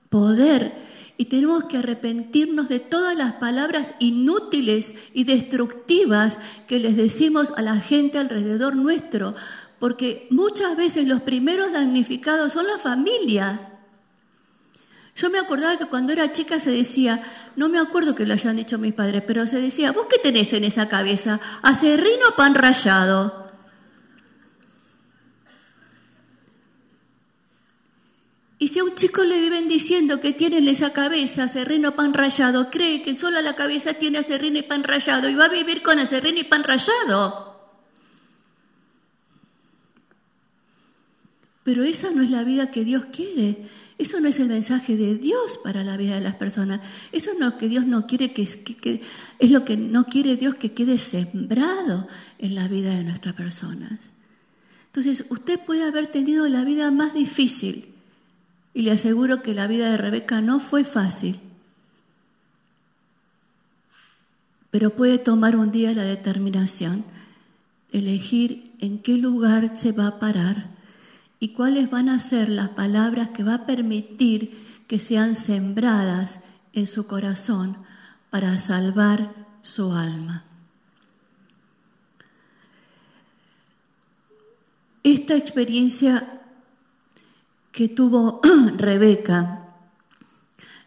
poder. 0.10 0.94
Y 1.16 1.26
tenemos 1.26 1.66
que 1.66 1.78
arrepentirnos 1.78 2.70
de 2.70 2.80
todas 2.80 3.16
las 3.16 3.34
palabras 3.34 3.94
inútiles 4.00 4.94
y 5.14 5.26
destructivas 5.26 6.40
que 6.68 6.80
les 6.80 6.98
decimos 6.98 7.54
a 7.56 7.62
la 7.62 7.80
gente 7.80 8.18
alrededor 8.18 8.76
nuestro, 8.76 9.36
porque 9.84 10.28
muchas 10.30 10.78
veces 10.78 11.10
los 11.10 11.24
primeros 11.24 11.74
damnificados 11.74 12.54
son 12.54 12.66
la 12.68 12.78
familia. 12.78 13.82
Yo 15.14 15.30
me 15.30 15.40
acordaba 15.40 15.78
que 15.78 15.88
cuando 15.88 16.14
era 16.14 16.32
chica 16.32 16.58
se 16.62 16.72
decía, 16.72 17.22
no 17.58 17.68
me 17.68 17.80
acuerdo 17.80 18.16
que 18.16 18.26
lo 18.26 18.32
hayan 18.32 18.56
dicho 18.56 18.78
mis 18.78 18.94
padres, 18.94 19.24
pero 19.28 19.46
se 19.46 19.60
decía, 19.60 19.92
¿vos 19.92 20.08
qué 20.10 20.20
tenés 20.20 20.54
en 20.54 20.64
esa 20.64 20.88
cabeza? 20.88 21.42
¿Acerrino 21.64 22.30
o 22.30 22.36
pan 22.38 22.56
rallado? 22.56 23.52
Y 28.60 28.70
si 28.70 28.80
a 28.80 28.86
un 28.86 28.96
chico 28.96 29.26
le 29.26 29.42
viven 29.42 29.68
diciendo 29.68 30.22
que 30.22 30.32
tiene 30.32 30.60
en 30.60 30.70
esa 30.70 30.94
cabeza 30.94 31.44
acerrino 31.44 31.94
pan 31.94 32.14
rallado, 32.14 32.72
cree 32.72 33.04
que 33.04 33.18
solo 33.18 33.42
la 33.42 33.58
cabeza 33.58 33.96
tiene 33.96 34.20
acerrino 34.20 34.60
y 34.60 34.64
pan 34.64 34.86
rallado 34.86 35.28
y 35.28 35.36
va 35.36 35.44
a 35.44 35.50
vivir 35.50 35.82
con 35.82 36.00
acerrino 36.00 36.40
y 36.40 36.46
pan 36.46 36.64
rallado. 36.64 37.53
Pero 41.64 41.84
esa 41.84 42.12
no 42.12 42.22
es 42.22 42.30
la 42.30 42.44
vida 42.44 42.72
que 42.72 42.84
Dios 42.84 43.06
quiere. 43.12 43.66
Eso 43.98 44.20
no 44.20 44.28
es 44.28 44.40
el 44.40 44.50
mensaje 44.50 44.98
de 44.98 45.16
Dios 45.16 45.60
para 45.64 45.84
la 45.84 45.98
vida 45.98 46.16
de 46.16 46.22
las 46.22 46.36
personas. 46.36 46.82
Eso 47.12 47.32
es 47.32 47.54
que 47.54 47.70
Dios 47.70 47.86
no 47.86 48.06
quiere 48.06 48.34
que, 48.34 48.44
es 49.40 49.52
lo 49.52 49.64
que 49.64 49.78
no 49.78 50.06
quiere 50.06 50.36
Dios 50.36 50.56
que 50.56 50.74
quede 50.74 50.98
sembrado 50.98 52.08
en 52.40 52.56
la 52.56 52.68
vida 52.68 52.96
de 52.96 53.04
nuestras 53.04 53.34
personas. 53.34 54.00
Entonces, 54.88 55.26
usted 55.30 55.60
puede 55.66 55.84
haber 55.84 56.08
tenido 56.08 56.48
la 56.50 56.66
vida 56.66 56.92
más 56.92 57.14
difícil 57.14 57.94
y 58.74 58.82
le 58.82 58.92
aseguro 58.92 59.42
que 59.42 59.54
la 59.54 59.68
vida 59.68 59.90
de 59.90 59.98
Rebeca 59.98 60.42
no 60.42 60.60
fue 60.60 60.84
fácil. 60.84 61.40
Pero 64.70 64.90
puede 64.96 65.20
tomar 65.20 65.56
un 65.56 65.72
día 65.72 65.94
la 65.94 66.04
determinación 66.04 67.06
de 67.92 68.00
elegir 68.00 68.72
en 68.80 69.00
qué 69.00 69.18
lugar 69.18 69.78
se 69.78 69.92
va 69.92 70.08
a 70.08 70.20
parar 70.20 70.73
y 71.44 71.50
cuáles 71.50 71.90
van 71.90 72.08
a 72.08 72.22
ser 72.22 72.48
las 72.48 72.70
palabras 72.70 73.32
que 73.32 73.44
va 73.44 73.56
a 73.56 73.66
permitir 73.66 74.86
que 74.88 74.98
sean 74.98 75.36
sembradas 75.36 76.40
en 76.72 76.88
su 76.88 77.06
corazón 77.06 77.80
para 78.30 78.58
salvar 78.58 79.36
su 79.62 79.92
alma. 79.92 80.46
Esta 85.04 85.36
experiencia 85.36 86.44
que 87.74 87.90
tuvo 87.90 88.40
Rebeca 88.78 89.76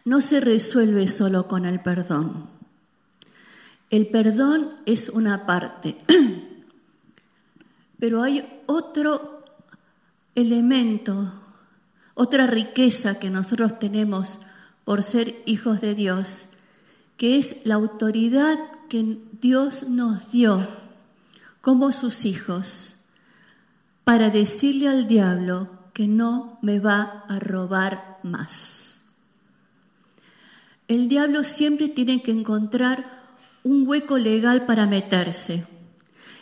no 0.05 0.21
se 0.21 0.39
resuelve 0.39 1.07
solo 1.07 1.47
con 1.47 1.67
el 1.67 1.81
perdón. 1.81 2.49
El 3.91 4.07
perdón 4.07 4.71
es 4.87 5.09
una 5.09 5.45
parte, 5.45 5.99
pero 7.99 8.23
hay 8.23 8.63
otro 8.65 9.36
elemento, 10.37 11.33
otra 12.13 12.45
riqueza 12.45 13.17
que 13.17 13.31
nosotros 13.31 13.79
tenemos 13.79 14.37
por 14.85 15.01
ser 15.01 15.41
hijos 15.47 15.81
de 15.81 15.95
Dios, 15.95 16.45
que 17.17 17.39
es 17.39 17.65
la 17.65 17.73
autoridad 17.73 18.59
que 18.87 19.17
Dios 19.41 19.89
nos 19.89 20.31
dio 20.31 20.67
como 21.59 21.91
sus 21.91 22.23
hijos 22.23 22.97
para 24.03 24.29
decirle 24.29 24.87
al 24.87 25.07
diablo 25.07 25.69
que 25.91 26.07
no 26.07 26.59
me 26.61 26.79
va 26.79 27.25
a 27.27 27.39
robar 27.39 28.19
más. 28.21 29.05
El 30.87 31.07
diablo 31.07 31.43
siempre 31.43 31.89
tiene 31.89 32.21
que 32.21 32.31
encontrar 32.31 33.05
un 33.63 33.87
hueco 33.87 34.19
legal 34.19 34.67
para 34.67 34.85
meterse. 34.85 35.65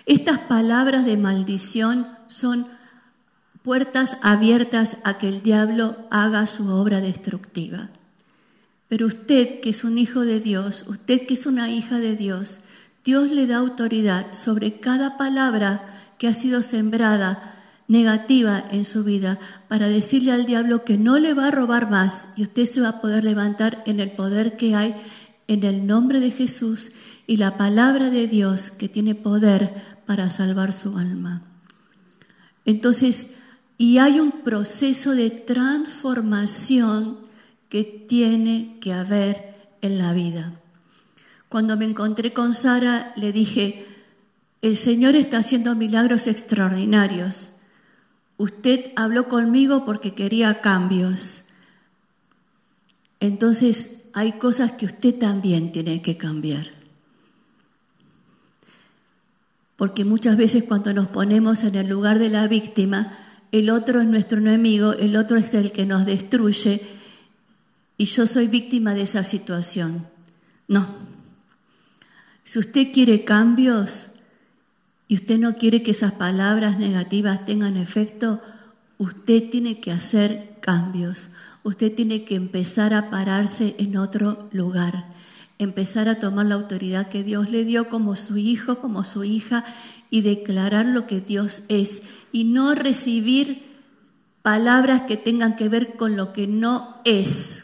Estas 0.05 0.39
palabras 0.39 1.05
de 1.05 1.15
maldición 1.15 2.09
son 2.27 2.67
puertas 3.65 4.17
abiertas 4.21 4.97
a 5.03 5.17
que 5.17 5.27
el 5.27 5.41
diablo 5.41 5.97
haga 6.11 6.45
su 6.45 6.69
obra 6.69 7.01
destructiva. 7.01 7.89
Pero 8.87 9.07
usted, 9.07 9.59
que 9.59 9.71
es 9.71 9.83
un 9.83 9.97
hijo 9.97 10.21
de 10.21 10.39
Dios, 10.39 10.85
usted 10.87 11.25
que 11.25 11.33
es 11.33 11.47
una 11.47 11.71
hija 11.71 11.97
de 11.97 12.15
Dios, 12.15 12.59
Dios 13.03 13.31
le 13.31 13.47
da 13.47 13.57
autoridad 13.57 14.33
sobre 14.33 14.79
cada 14.79 15.17
palabra 15.17 16.13
que 16.19 16.27
ha 16.27 16.35
sido 16.35 16.61
sembrada 16.61 17.55
negativa 17.87 18.63
en 18.71 18.85
su 18.85 19.03
vida 19.03 19.39
para 19.67 19.89
decirle 19.89 20.31
al 20.31 20.45
diablo 20.45 20.83
que 20.83 20.99
no 20.99 21.17
le 21.17 21.33
va 21.33 21.47
a 21.47 21.51
robar 21.51 21.89
más 21.89 22.27
y 22.35 22.43
usted 22.43 22.67
se 22.67 22.81
va 22.81 22.89
a 22.89 23.01
poder 23.01 23.23
levantar 23.23 23.81
en 23.87 23.99
el 23.99 24.11
poder 24.11 24.57
que 24.57 24.75
hay 24.75 24.95
en 25.47 25.63
el 25.63 25.87
nombre 25.87 26.19
de 26.19 26.29
Jesús 26.29 26.91
y 27.25 27.37
la 27.37 27.57
palabra 27.57 28.11
de 28.11 28.27
Dios 28.27 28.69
que 28.69 28.89
tiene 28.89 29.15
poder 29.15 29.73
para 30.05 30.29
salvar 30.29 30.71
su 30.71 30.97
alma. 30.99 31.43
Entonces, 32.65 33.35
y 33.77 33.97
hay 33.97 34.19
un 34.19 34.31
proceso 34.43 35.11
de 35.11 35.29
transformación 35.29 37.19
que 37.69 37.83
tiene 37.83 38.77
que 38.79 38.93
haber 38.93 39.55
en 39.81 39.97
la 39.97 40.13
vida. 40.13 40.53
Cuando 41.49 41.77
me 41.77 41.85
encontré 41.85 42.33
con 42.33 42.53
Sara, 42.53 43.13
le 43.15 43.31
dije, 43.31 43.85
el 44.61 44.77
Señor 44.77 45.15
está 45.15 45.37
haciendo 45.37 45.75
milagros 45.75 46.27
extraordinarios. 46.27 47.51
Usted 48.37 48.91
habló 48.95 49.27
conmigo 49.29 49.85
porque 49.85 50.15
quería 50.15 50.61
cambios. 50.61 51.43
Entonces 53.19 53.91
hay 54.13 54.33
cosas 54.33 54.73
que 54.73 54.85
usted 54.85 55.15
también 55.17 55.71
tiene 55.71 56.01
que 56.01 56.17
cambiar. 56.17 56.67
Porque 59.75 60.05
muchas 60.05 60.37
veces 60.37 60.63
cuando 60.63 60.93
nos 60.93 61.07
ponemos 61.07 61.63
en 61.63 61.75
el 61.75 61.89
lugar 61.89 62.19
de 62.19 62.29
la 62.29 62.47
víctima, 62.47 63.11
el 63.57 63.69
otro 63.69 64.01
es 64.01 64.07
nuestro 64.07 64.39
enemigo, 64.39 64.91
el 64.93 65.15
otro 65.15 65.37
es 65.37 65.53
el 65.53 65.71
que 65.71 65.85
nos 65.85 66.05
destruye 66.05 66.81
y 67.97 68.05
yo 68.05 68.27
soy 68.27 68.47
víctima 68.47 68.93
de 68.93 69.03
esa 69.03 69.23
situación. 69.23 70.05
No. 70.67 70.85
Si 72.43 72.59
usted 72.59 72.91
quiere 72.91 73.23
cambios 73.23 74.07
y 75.07 75.15
usted 75.15 75.37
no 75.37 75.55
quiere 75.55 75.83
que 75.83 75.91
esas 75.91 76.11
palabras 76.11 76.77
negativas 76.77 77.45
tengan 77.45 77.77
efecto, 77.77 78.41
usted 78.97 79.49
tiene 79.49 79.79
que 79.79 79.93
hacer 79.93 80.57
cambios. 80.59 81.29
Usted 81.63 81.93
tiene 81.95 82.25
que 82.25 82.35
empezar 82.35 82.93
a 82.93 83.09
pararse 83.09 83.75
en 83.79 83.95
otro 83.95 84.49
lugar, 84.51 85.05
empezar 85.57 86.09
a 86.09 86.19
tomar 86.19 86.45
la 86.47 86.55
autoridad 86.55 87.09
que 87.09 87.23
Dios 87.23 87.49
le 87.49 87.63
dio 87.63 87.89
como 87.89 88.15
su 88.15 88.37
hijo, 88.37 88.79
como 88.79 89.03
su 89.03 89.23
hija 89.23 89.63
y 90.09 90.21
declarar 90.21 90.85
lo 90.85 91.07
que 91.07 91.21
Dios 91.21 91.63
es 91.69 92.03
y 92.31 92.43
no 92.43 92.75
recibir 92.75 93.63
palabras 94.41 95.01
que 95.01 95.17
tengan 95.17 95.55
que 95.55 95.69
ver 95.69 95.95
con 95.95 96.17
lo 96.17 96.33
que 96.33 96.47
no 96.47 96.97
es. 97.05 97.63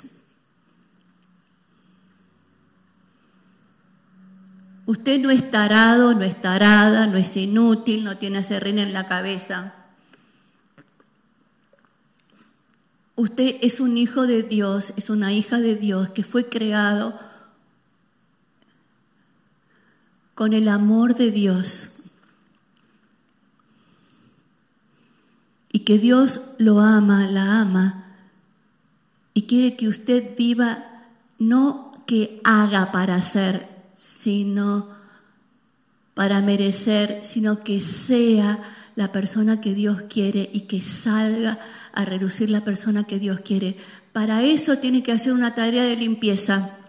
Usted 4.86 5.19
no 5.19 5.30
es 5.30 5.49
tarado, 5.51 6.15
no 6.15 6.23
es 6.23 6.41
tarada, 6.41 7.08
no 7.08 7.17
es 7.17 7.38
inútil, 7.38 8.04
no 8.04 8.17
tiene 8.17 8.43
serrín 8.43 8.80
en 8.80 8.93
la 8.93 9.08
cabeza. 9.08 9.75
Usted 13.15 13.58
es 13.62 13.80
un 13.80 13.97
hijo 13.97 14.25
de 14.25 14.41
Dios, 14.41 14.93
es 14.97 15.10
una 15.10 15.32
hija 15.34 15.60
de 15.60 15.75
Dios 15.75 16.10
que 16.10 16.23
fue 16.23 16.49
creado 16.49 17.17
con 20.41 20.54
el 20.54 20.69
amor 20.69 21.13
de 21.13 21.30
Dios. 21.30 21.97
Y 25.71 25.82
que 25.82 25.99
Dios 25.99 26.41
lo 26.58 26.80
ama, 26.80 27.27
la 27.27 27.62
ama, 27.62 28.15
y 29.36 29.43
quiere 29.43 29.75
que 29.75 29.88
usted 29.88 30.36
viva 30.36 30.84
no 31.38 32.04
que 32.08 32.41
haga 32.43 32.91
para 32.91 33.17
hacer, 33.17 33.69
sino 33.93 34.89
para 36.15 36.41
merecer, 36.41 37.19
sino 37.21 37.60
que 37.60 37.80
sea 37.80 38.63
la 38.95 39.12
persona 39.12 39.62
que 39.62 39.75
Dios 39.75 40.06
quiere 40.10 40.49
y 40.51 40.62
que 40.62 40.82
salga 40.82 41.60
a 41.93 42.04
reducir 42.04 42.49
la 42.49 42.63
persona 42.63 43.04
que 43.04 43.19
Dios 43.19 43.41
quiere. 43.41 43.77
Para 44.12 44.41
eso 44.41 44.80
tiene 44.80 45.04
que 45.04 45.12
hacer 45.12 45.34
una 45.34 45.54
tarea 45.54 45.84
de 45.84 45.97
limpieza. 45.97 46.80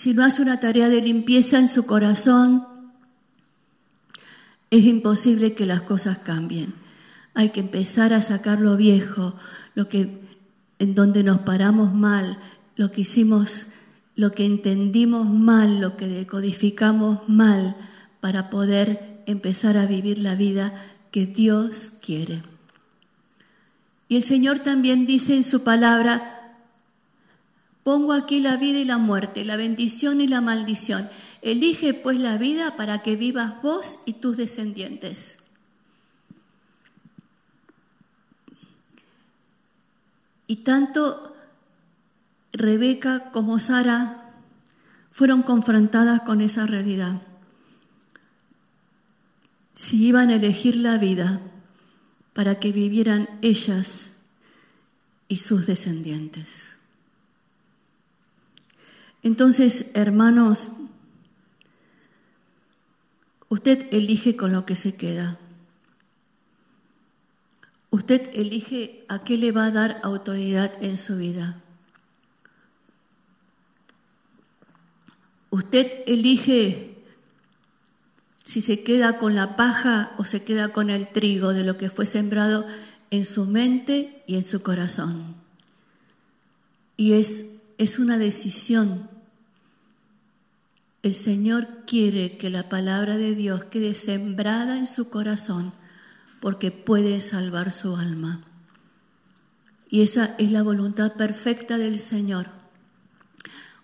Si 0.00 0.14
no 0.14 0.24
hace 0.24 0.40
una 0.40 0.60
tarea 0.60 0.88
de 0.88 1.02
limpieza 1.02 1.58
en 1.58 1.68
su 1.68 1.84
corazón, 1.84 2.66
es 4.70 4.86
imposible 4.86 5.52
que 5.52 5.66
las 5.66 5.82
cosas 5.82 6.20
cambien. 6.20 6.72
Hay 7.34 7.50
que 7.50 7.60
empezar 7.60 8.14
a 8.14 8.22
sacar 8.22 8.60
lo 8.60 8.78
viejo, 8.78 9.36
lo 9.74 9.90
que 9.90 10.18
en 10.78 10.94
donde 10.94 11.22
nos 11.22 11.40
paramos 11.40 11.92
mal, 11.92 12.38
lo 12.76 12.90
que 12.90 13.02
hicimos 13.02 13.66
lo 14.16 14.32
que 14.32 14.46
entendimos 14.46 15.28
mal, 15.28 15.82
lo 15.82 15.98
que 15.98 16.08
decodificamos 16.08 17.28
mal, 17.28 17.76
para 18.22 18.48
poder 18.48 19.22
empezar 19.26 19.76
a 19.76 19.84
vivir 19.84 20.16
la 20.16 20.34
vida 20.34 20.72
que 21.10 21.26
Dios 21.26 21.92
quiere. 22.00 22.42
Y 24.08 24.16
el 24.16 24.22
Señor 24.22 24.60
también 24.60 25.04
dice 25.04 25.36
en 25.36 25.44
su 25.44 25.62
palabra, 25.62 26.39
pongo 27.82 28.12
aquí 28.12 28.40
la 28.40 28.56
vida 28.56 28.78
y 28.78 28.84
la 28.84 28.98
muerte, 28.98 29.44
la 29.44 29.56
bendición 29.56 30.20
y 30.20 30.28
la 30.28 30.40
maldición. 30.40 31.08
Elige 31.42 31.94
pues 31.94 32.18
la 32.18 32.36
vida 32.36 32.76
para 32.76 33.02
que 33.02 33.16
vivas 33.16 33.62
vos 33.62 34.00
y 34.04 34.14
tus 34.14 34.36
descendientes. 34.36 35.38
Y 40.46 40.56
tanto 40.56 41.36
Rebeca 42.52 43.30
como 43.30 43.60
Sara 43.60 44.32
fueron 45.12 45.42
confrontadas 45.42 46.22
con 46.22 46.40
esa 46.40 46.66
realidad. 46.66 47.22
Si 49.74 50.04
iban 50.04 50.30
a 50.30 50.34
elegir 50.34 50.76
la 50.76 50.98
vida 50.98 51.40
para 52.32 52.58
que 52.58 52.72
vivieran 52.72 53.28
ellas 53.42 54.10
y 55.28 55.36
sus 55.36 55.66
descendientes. 55.66 56.69
Entonces, 59.22 59.90
hermanos, 59.94 60.68
usted 63.48 63.86
elige 63.92 64.36
con 64.36 64.52
lo 64.52 64.64
que 64.64 64.76
se 64.76 64.94
queda. 64.94 65.38
Usted 67.90 68.30
elige 68.32 69.04
a 69.08 69.24
qué 69.24 69.36
le 69.36 69.52
va 69.52 69.66
a 69.66 69.70
dar 69.70 70.00
autoridad 70.04 70.72
en 70.82 70.96
su 70.96 71.16
vida. 71.16 71.60
Usted 75.50 76.04
elige 76.06 77.02
si 78.44 78.62
se 78.62 78.82
queda 78.84 79.18
con 79.18 79.34
la 79.34 79.56
paja 79.56 80.14
o 80.16 80.24
se 80.24 80.44
queda 80.44 80.72
con 80.72 80.88
el 80.88 81.08
trigo 81.08 81.52
de 81.52 81.64
lo 81.64 81.76
que 81.76 81.90
fue 81.90 82.06
sembrado 82.06 82.66
en 83.10 83.26
su 83.26 83.44
mente 83.44 84.22
y 84.26 84.36
en 84.36 84.44
su 84.44 84.62
corazón. 84.62 85.34
Y 86.96 87.14
es, 87.14 87.46
es 87.78 87.98
una 87.98 88.18
decisión. 88.18 89.09
El 91.02 91.14
Señor 91.14 91.66
quiere 91.86 92.36
que 92.36 92.50
la 92.50 92.68
palabra 92.68 93.16
de 93.16 93.34
Dios 93.34 93.64
quede 93.64 93.94
sembrada 93.94 94.76
en 94.76 94.86
su 94.86 95.08
corazón 95.08 95.72
porque 96.40 96.70
puede 96.70 97.22
salvar 97.22 97.72
su 97.72 97.96
alma. 97.96 98.40
Y 99.88 100.02
esa 100.02 100.34
es 100.36 100.52
la 100.52 100.62
voluntad 100.62 101.14
perfecta 101.14 101.78
del 101.78 101.98
Señor. 101.98 102.48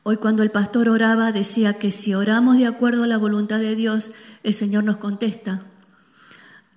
Hoy 0.02 0.18
cuando 0.18 0.42
el 0.42 0.50
pastor 0.50 0.90
oraba 0.90 1.32
decía 1.32 1.78
que 1.78 1.90
si 1.90 2.14
oramos 2.14 2.58
de 2.58 2.66
acuerdo 2.66 3.04
a 3.04 3.08
la 3.08 3.16
voluntad 3.16 3.60
de 3.60 3.74
Dios, 3.76 4.12
el 4.42 4.52
Señor 4.52 4.84
nos 4.84 4.98
contesta. 4.98 5.62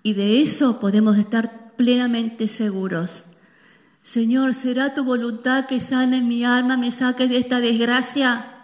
Y 0.04 0.14
de 0.14 0.42
eso 0.42 0.80
podemos 0.80 1.18
estar 1.18 1.76
plenamente 1.76 2.48
seguros. 2.48 3.26
Señor, 4.04 4.54
¿será 4.54 4.94
tu 4.94 5.04
voluntad 5.04 5.66
que 5.66 5.82
sane 5.82 6.22
mi 6.22 6.46
alma, 6.46 6.78
me 6.78 6.92
saque 6.92 7.28
de 7.28 7.38
esta 7.38 7.60
desgracia? 7.60 8.59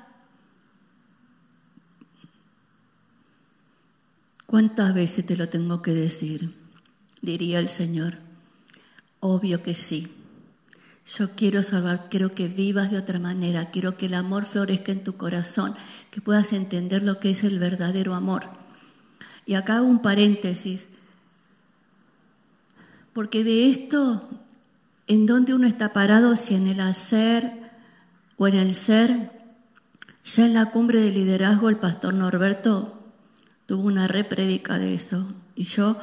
¿Cuántas 4.56 4.94
veces 4.94 5.26
te 5.26 5.36
lo 5.36 5.50
tengo 5.50 5.82
que 5.82 5.92
decir? 5.92 6.54
Diría 7.22 7.60
el 7.60 7.68
Señor. 7.68 8.20
Obvio 9.20 9.62
que 9.62 9.76
sí. 9.76 10.08
Yo 11.18 11.32
quiero 11.36 11.62
salvar, 11.62 12.08
quiero 12.10 12.34
que 12.34 12.48
vivas 12.48 12.90
de 12.90 12.98
otra 12.98 13.20
manera, 13.20 13.70
quiero 13.70 13.98
que 13.98 14.06
el 14.06 14.14
amor 14.14 14.46
florezca 14.46 14.94
en 14.94 15.04
tu 15.04 15.18
corazón, 15.18 15.76
que 16.10 16.22
puedas 16.22 16.54
entender 16.54 17.04
lo 17.04 17.20
que 17.20 17.32
es 17.32 17.44
el 17.44 17.60
verdadero 17.60 18.16
amor. 18.16 18.46
Y 19.46 19.56
acá 19.56 19.76
hago 19.76 19.88
un 19.88 20.02
paréntesis, 20.02 20.88
porque 23.12 23.44
de 23.44 23.68
esto, 23.70 24.26
¿en 25.08 25.26
dónde 25.26 25.54
uno 25.54 25.68
está 25.68 25.92
parado? 25.92 26.38
Si 26.38 26.56
en 26.56 26.68
el 26.68 26.80
hacer 26.80 27.52
o 28.38 28.48
en 28.48 28.56
el 28.56 28.74
ser, 28.74 29.32
ya 30.24 30.46
en 30.46 30.54
la 30.54 30.72
cumbre 30.72 31.02
de 31.02 31.12
liderazgo 31.12 31.68
el 31.68 31.76
pastor 31.76 32.14
Norberto 32.14 32.95
tuvo 33.66 33.84
una 33.88 34.08
repredica 34.08 34.80
de 34.80 34.94
eso, 34.94 35.28
y 35.56 35.64
yo 35.64 35.98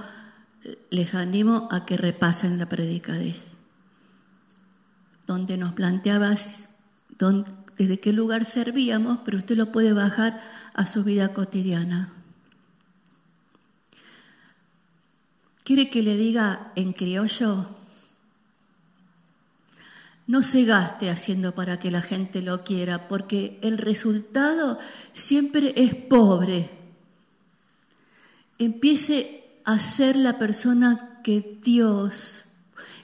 les 0.90 1.14
animo 1.14 1.68
a 1.70 1.84
que 1.84 1.96
repasen 1.96 2.58
la 2.58 2.68
predica 2.68 3.12
de 3.12 3.30
eso 3.30 3.52
donde 5.26 5.56
nos 5.56 5.72
planteabas 5.72 6.68
desde 7.78 8.00
qué 8.00 8.12
lugar 8.12 8.44
servíamos, 8.44 9.18
pero 9.24 9.38
usted 9.38 9.56
lo 9.56 9.70
puede 9.70 9.92
bajar 9.92 10.40
a 10.74 10.86
su 10.86 11.04
vida 11.04 11.32
cotidiana. 11.32 12.12
¿Quiere 15.62 15.88
que 15.88 16.02
le 16.02 16.16
diga 16.16 16.72
en 16.74 16.92
criollo? 16.92 17.66
No 20.26 20.42
se 20.42 20.64
gaste 20.64 21.10
haciendo 21.10 21.54
para 21.54 21.78
que 21.78 21.90
la 21.90 22.02
gente 22.02 22.42
lo 22.42 22.64
quiera, 22.64 23.06
porque 23.06 23.60
el 23.62 23.78
resultado 23.78 24.78
siempre 25.12 25.72
es 25.76 25.94
pobre. 25.94 26.81
Empiece 28.62 29.44
a 29.64 29.78
ser 29.78 30.16
la 30.16 30.38
persona 30.38 31.20
que 31.22 31.58
Dios 31.62 32.42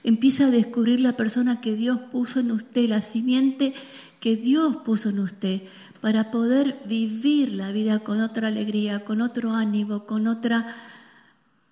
Empieza 0.03 0.45
a 0.45 0.51
descubrir 0.51 1.01
la 1.01 1.17
persona 1.17 1.59
que 1.59 1.75
Dios 1.75 1.99
puso 2.11 2.39
en 2.39 2.51
usted, 2.51 2.87
la 2.87 3.01
simiente 3.01 3.73
que 4.19 4.37
Dios 4.37 4.77
puso 4.77 5.09
en 5.09 5.19
usted, 5.19 5.61
para 6.01 6.31
poder 6.31 6.79
vivir 6.85 7.53
la 7.53 7.71
vida 7.71 7.99
con 7.99 8.21
otra 8.21 8.47
alegría, 8.47 9.03
con 9.03 9.21
otro 9.21 9.51
ánimo, 9.53 10.05
con 10.05 10.27
otra, 10.27 10.73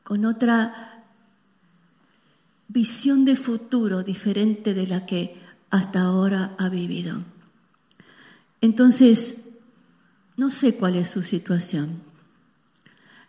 con 0.03 0.25
otra 0.25 1.03
visión 2.67 3.23
de 3.23 3.35
futuro 3.37 4.03
diferente 4.03 4.73
de 4.73 4.87
la 4.87 5.05
que 5.05 5.37
hasta 5.69 6.01
ahora 6.01 6.55
ha 6.57 6.67
vivido. 6.67 7.23
Entonces, 8.59 9.37
no 10.35 10.51
sé 10.51 10.75
cuál 10.75 10.95
es 10.95 11.09
su 11.09 11.23
situación, 11.23 12.01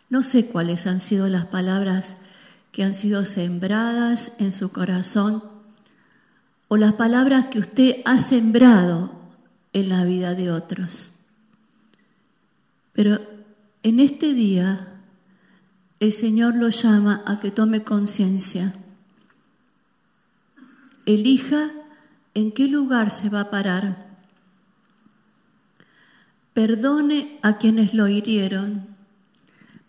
no 0.09 0.23
sé 0.23 0.47
cuáles 0.47 0.87
han 0.87 0.99
sido 0.99 1.27
las 1.27 1.45
palabras 1.45 2.17
que 2.71 2.83
han 2.83 2.95
sido 2.95 3.25
sembradas 3.25 4.33
en 4.39 4.51
su 4.51 4.71
corazón 4.71 5.43
o 6.67 6.77
las 6.77 6.93
palabras 6.93 7.45
que 7.45 7.59
usted 7.59 7.97
ha 8.05 8.17
sembrado 8.17 9.11
en 9.73 9.89
la 9.89 10.03
vida 10.03 10.35
de 10.35 10.51
otros. 10.51 11.11
Pero 12.93 13.19
en 13.83 13.99
este 13.99 14.33
día 14.33 14.93
el 15.99 16.13
Señor 16.13 16.55
lo 16.55 16.69
llama 16.69 17.23
a 17.25 17.39
que 17.39 17.51
tome 17.51 17.83
conciencia. 17.83 18.73
Elija 21.05 21.71
en 22.33 22.51
qué 22.51 22.67
lugar 22.67 23.09
se 23.09 23.29
va 23.29 23.41
a 23.41 23.49
parar. 23.49 24.07
Perdone 26.53 27.39
a 27.41 27.57
quienes 27.57 27.93
lo 27.93 28.07
hirieron 28.07 28.98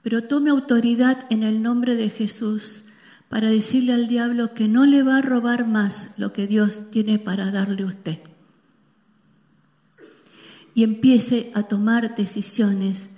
pero 0.02 0.22
tome 0.24 0.50
autoridad 0.50 1.26
en 1.30 1.42
el 1.42 1.62
nombre 1.62 1.96
de 1.96 2.10
Jesús 2.10 2.84
para 3.28 3.48
decirle 3.48 3.92
al 3.92 4.08
diablo 4.08 4.54
que 4.54 4.66
no 4.66 4.86
le 4.86 5.02
va 5.02 5.18
a 5.18 5.22
robar 5.22 5.66
más 5.66 6.14
lo 6.16 6.32
que 6.32 6.46
Dios 6.46 6.90
tiene 6.90 7.18
para 7.18 7.50
darle 7.50 7.84
a 7.84 7.86
usted. 7.86 8.18
Y 10.74 10.84
empiece 10.84 11.52
a 11.54 11.64
tomar 11.64 12.16
decisiones 12.16 13.10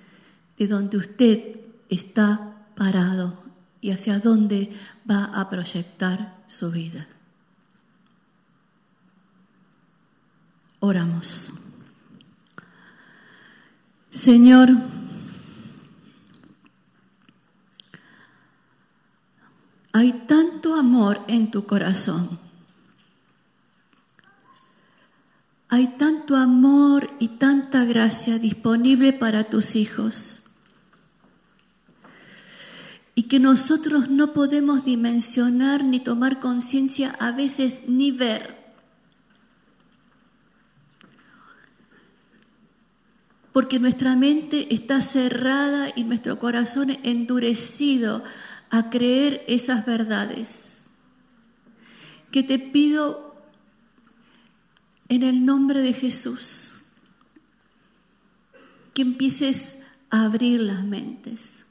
de 0.58 0.66
donde 0.66 0.96
usted 0.96 1.60
está 1.88 2.66
parado 2.74 3.42
y 3.80 3.90
hacia 3.90 4.18
dónde 4.18 4.70
va 5.08 5.24
a 5.24 5.48
proyectar 5.50 6.36
su 6.46 6.70
vida. 6.70 7.06
Oramos. 10.80 11.52
Señor, 14.10 14.70
Hay 19.93 20.12
tanto 20.26 20.74
amor 20.74 21.20
en 21.28 21.51
tu 21.51 21.66
corazón. 21.66 22.38
Hay 25.68 25.86
tanto 25.99 26.36
amor 26.36 27.11
y 27.18 27.28
tanta 27.28 27.84
gracia 27.84 28.38
disponible 28.38 29.12
para 29.12 29.45
tus 29.45 29.76
hijos. 29.76 30.43
Y 33.14 33.24
que 33.24 33.38
nosotros 33.38 34.09
no 34.09 34.32
podemos 34.32 34.84
dimensionar 34.84 35.84
ni 35.84 36.01
tomar 36.01 36.40
conciencia, 36.40 37.11
a 37.18 37.32
veces 37.32 37.82
ni 37.86 38.11
ver. 38.11 38.62
Porque 43.53 43.78
nuestra 43.78 44.16
mente 44.16 44.74
está 44.74 45.03
cerrada 45.03 45.88
y 45.95 46.05
nuestro 46.05 46.38
corazón 46.38 46.97
endurecido 47.03 48.22
a 48.72 48.88
creer 48.88 49.44
esas 49.46 49.84
verdades. 49.86 50.78
Que 52.32 52.42
te 52.42 52.58
pido 52.58 53.36
en 55.08 55.22
el 55.22 55.44
nombre 55.44 55.82
de 55.82 55.92
Jesús 55.92 56.72
que 58.94 59.02
empieces 59.02 59.78
a 60.10 60.22
abrir 60.22 60.60
las 60.60 60.84
mentes. 60.84 61.64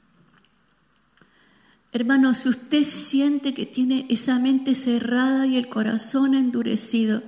Hermano, 1.92 2.34
si 2.34 2.48
usted 2.48 2.84
siente 2.84 3.52
que 3.52 3.66
tiene 3.66 4.06
esa 4.08 4.38
mente 4.38 4.74
cerrada 4.74 5.46
y 5.46 5.56
el 5.56 5.68
corazón 5.68 6.34
endurecido, 6.34 7.22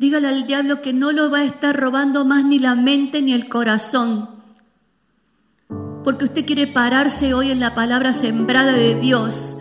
dígale 0.00 0.28
al 0.28 0.46
diablo 0.48 0.82
que 0.82 0.92
no 0.92 1.12
lo 1.12 1.30
va 1.30 1.38
a 1.38 1.44
estar 1.44 1.76
robando 1.76 2.24
más 2.24 2.44
ni 2.44 2.58
la 2.58 2.74
mente 2.74 3.22
ni 3.22 3.32
el 3.32 3.48
corazón 3.48 4.41
porque 6.04 6.24
usted 6.24 6.44
quiere 6.44 6.66
pararse 6.66 7.34
hoy 7.34 7.50
en 7.50 7.60
la 7.60 7.74
palabra 7.74 8.12
sembrada 8.12 8.72
de 8.72 8.94
Dios 8.94 9.56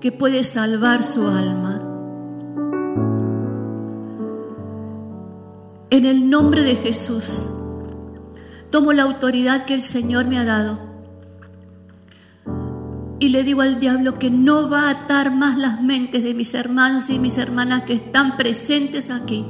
que 0.00 0.12
puede 0.12 0.44
salvar 0.44 1.02
su 1.02 1.26
alma. 1.26 1.82
En 5.90 6.04
el 6.04 6.28
nombre 6.28 6.62
de 6.62 6.76
Jesús, 6.76 7.50
tomo 8.70 8.92
la 8.92 9.04
autoridad 9.04 9.64
que 9.64 9.74
el 9.74 9.82
Señor 9.82 10.26
me 10.26 10.38
ha 10.38 10.44
dado 10.44 10.78
y 13.20 13.28
le 13.28 13.44
digo 13.44 13.62
al 13.62 13.78
diablo 13.80 14.14
que 14.14 14.30
no 14.30 14.68
va 14.68 14.88
a 14.88 14.90
atar 14.90 15.30
más 15.30 15.56
las 15.56 15.80
mentes 15.80 16.22
de 16.24 16.34
mis 16.34 16.52
hermanos 16.54 17.08
y 17.10 17.18
mis 17.18 17.38
hermanas 17.38 17.82
que 17.82 17.94
están 17.94 18.36
presentes 18.36 19.10
aquí 19.10 19.46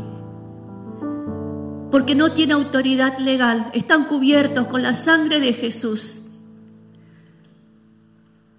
porque 1.95 2.17
no 2.17 2.33
tiene 2.33 2.55
autoridad 2.55 3.19
legal, 3.19 3.71
están 3.73 4.07
cubiertos 4.07 4.67
con 4.67 4.83
la 4.83 4.95
sangre 4.95 5.39
de 5.39 5.53
Jesús. 5.53 6.24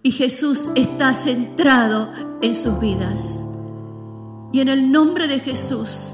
Y 0.05 0.11
Jesús 0.11 0.69
está 0.75 1.15
centrado 1.15 2.11
en 2.43 2.53
sus 2.53 2.79
vidas. 2.79 3.39
Y 4.53 4.59
en 4.59 4.69
el 4.69 4.91
nombre 4.91 5.27
de 5.27 5.39
Jesús, 5.39 6.11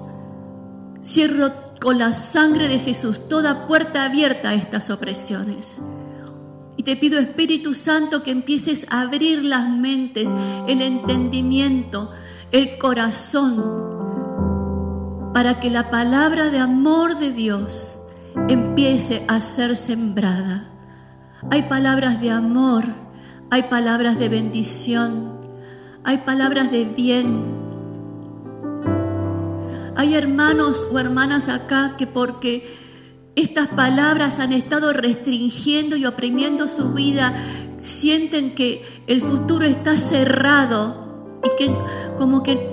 cierro 1.03 1.51
con 1.81 1.99
la 1.99 2.13
sangre 2.13 2.69
de 2.69 2.79
Jesús 2.79 3.27
toda 3.27 3.67
puerta 3.67 4.05
abierta 4.05 4.51
a 4.51 4.53
estas 4.53 4.89
opresiones. 4.89 5.81
Y 6.77 6.83
te 6.83 6.95
pido, 6.95 7.19
Espíritu 7.19 7.73
Santo, 7.73 8.23
que 8.23 8.31
empieces 8.31 8.87
a 8.89 9.01
abrir 9.01 9.43
las 9.43 9.69
mentes, 9.69 10.29
el 10.69 10.81
entendimiento, 10.81 12.11
el 12.53 12.77
corazón, 12.77 13.61
para 15.33 15.59
que 15.59 15.69
la 15.69 15.91
palabra 15.91 16.49
de 16.49 16.59
amor 16.59 17.19
de 17.19 17.33
Dios 17.33 17.99
empiece 18.47 19.25
a 19.27 19.41
ser 19.41 19.75
sembrada. 19.75 20.69
Hay 21.49 21.63
palabras 21.63 22.21
de 22.21 22.31
amor 22.31 23.10
hay 23.51 23.63
palabras 23.63 24.17
de 24.17 24.29
bendición, 24.29 25.37
hay 26.05 26.19
palabras 26.19 26.71
de 26.71 26.85
bien. 26.85 27.59
Hay 29.97 30.15
hermanos 30.15 30.87
o 30.89 30.97
hermanas 30.97 31.49
acá 31.49 31.95
que 31.97 32.07
porque 32.07 32.77
estas 33.35 33.67
palabras 33.67 34.39
han 34.39 34.53
estado 34.53 34.93
restringiendo 34.93 35.97
y 35.97 36.05
oprimiendo 36.05 36.69
su 36.69 36.93
vida, 36.93 37.33
sienten 37.81 38.55
que 38.55 38.85
el 39.07 39.21
futuro 39.21 39.65
está 39.65 39.97
cerrado 39.97 41.39
y 41.43 41.49
que 41.57 41.75
como 42.17 42.43
que 42.43 42.71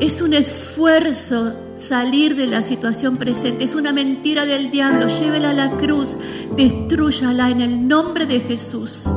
Es 0.00 0.22
un 0.22 0.32
esfuerzo 0.32 1.54
salir 1.74 2.34
de 2.34 2.46
la 2.46 2.62
situación 2.62 3.18
presente. 3.18 3.64
Es 3.64 3.74
una 3.74 3.92
mentira 3.92 4.46
del 4.46 4.70
diablo. 4.70 5.08
Llévela 5.08 5.50
a 5.50 5.52
la 5.52 5.76
cruz. 5.76 6.16
Destrúyala 6.56 7.50
en 7.50 7.60
el 7.60 7.86
nombre 7.86 8.24
de 8.24 8.40
Jesús. 8.40 9.10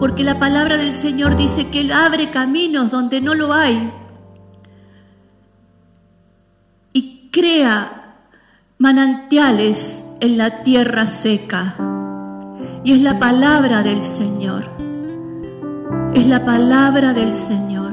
Porque 0.00 0.22
la 0.22 0.38
palabra 0.38 0.76
del 0.76 0.92
Señor 0.92 1.36
dice 1.36 1.68
que 1.68 1.80
Él 1.80 1.92
abre 1.92 2.30
caminos 2.30 2.90
donde 2.90 3.20
no 3.20 3.34
lo 3.34 3.52
hay. 3.52 3.92
Y 6.92 7.28
crea 7.32 8.14
manantiales 8.78 10.04
en 10.20 10.38
la 10.38 10.62
tierra 10.62 11.06
seca. 11.06 11.74
Y 12.84 12.92
es 12.92 13.02
la 13.02 13.18
palabra 13.18 13.82
del 13.82 14.02
Señor. 14.02 14.64
Es 16.14 16.26
la 16.26 16.44
palabra 16.44 17.12
del 17.12 17.34
Señor. 17.34 17.92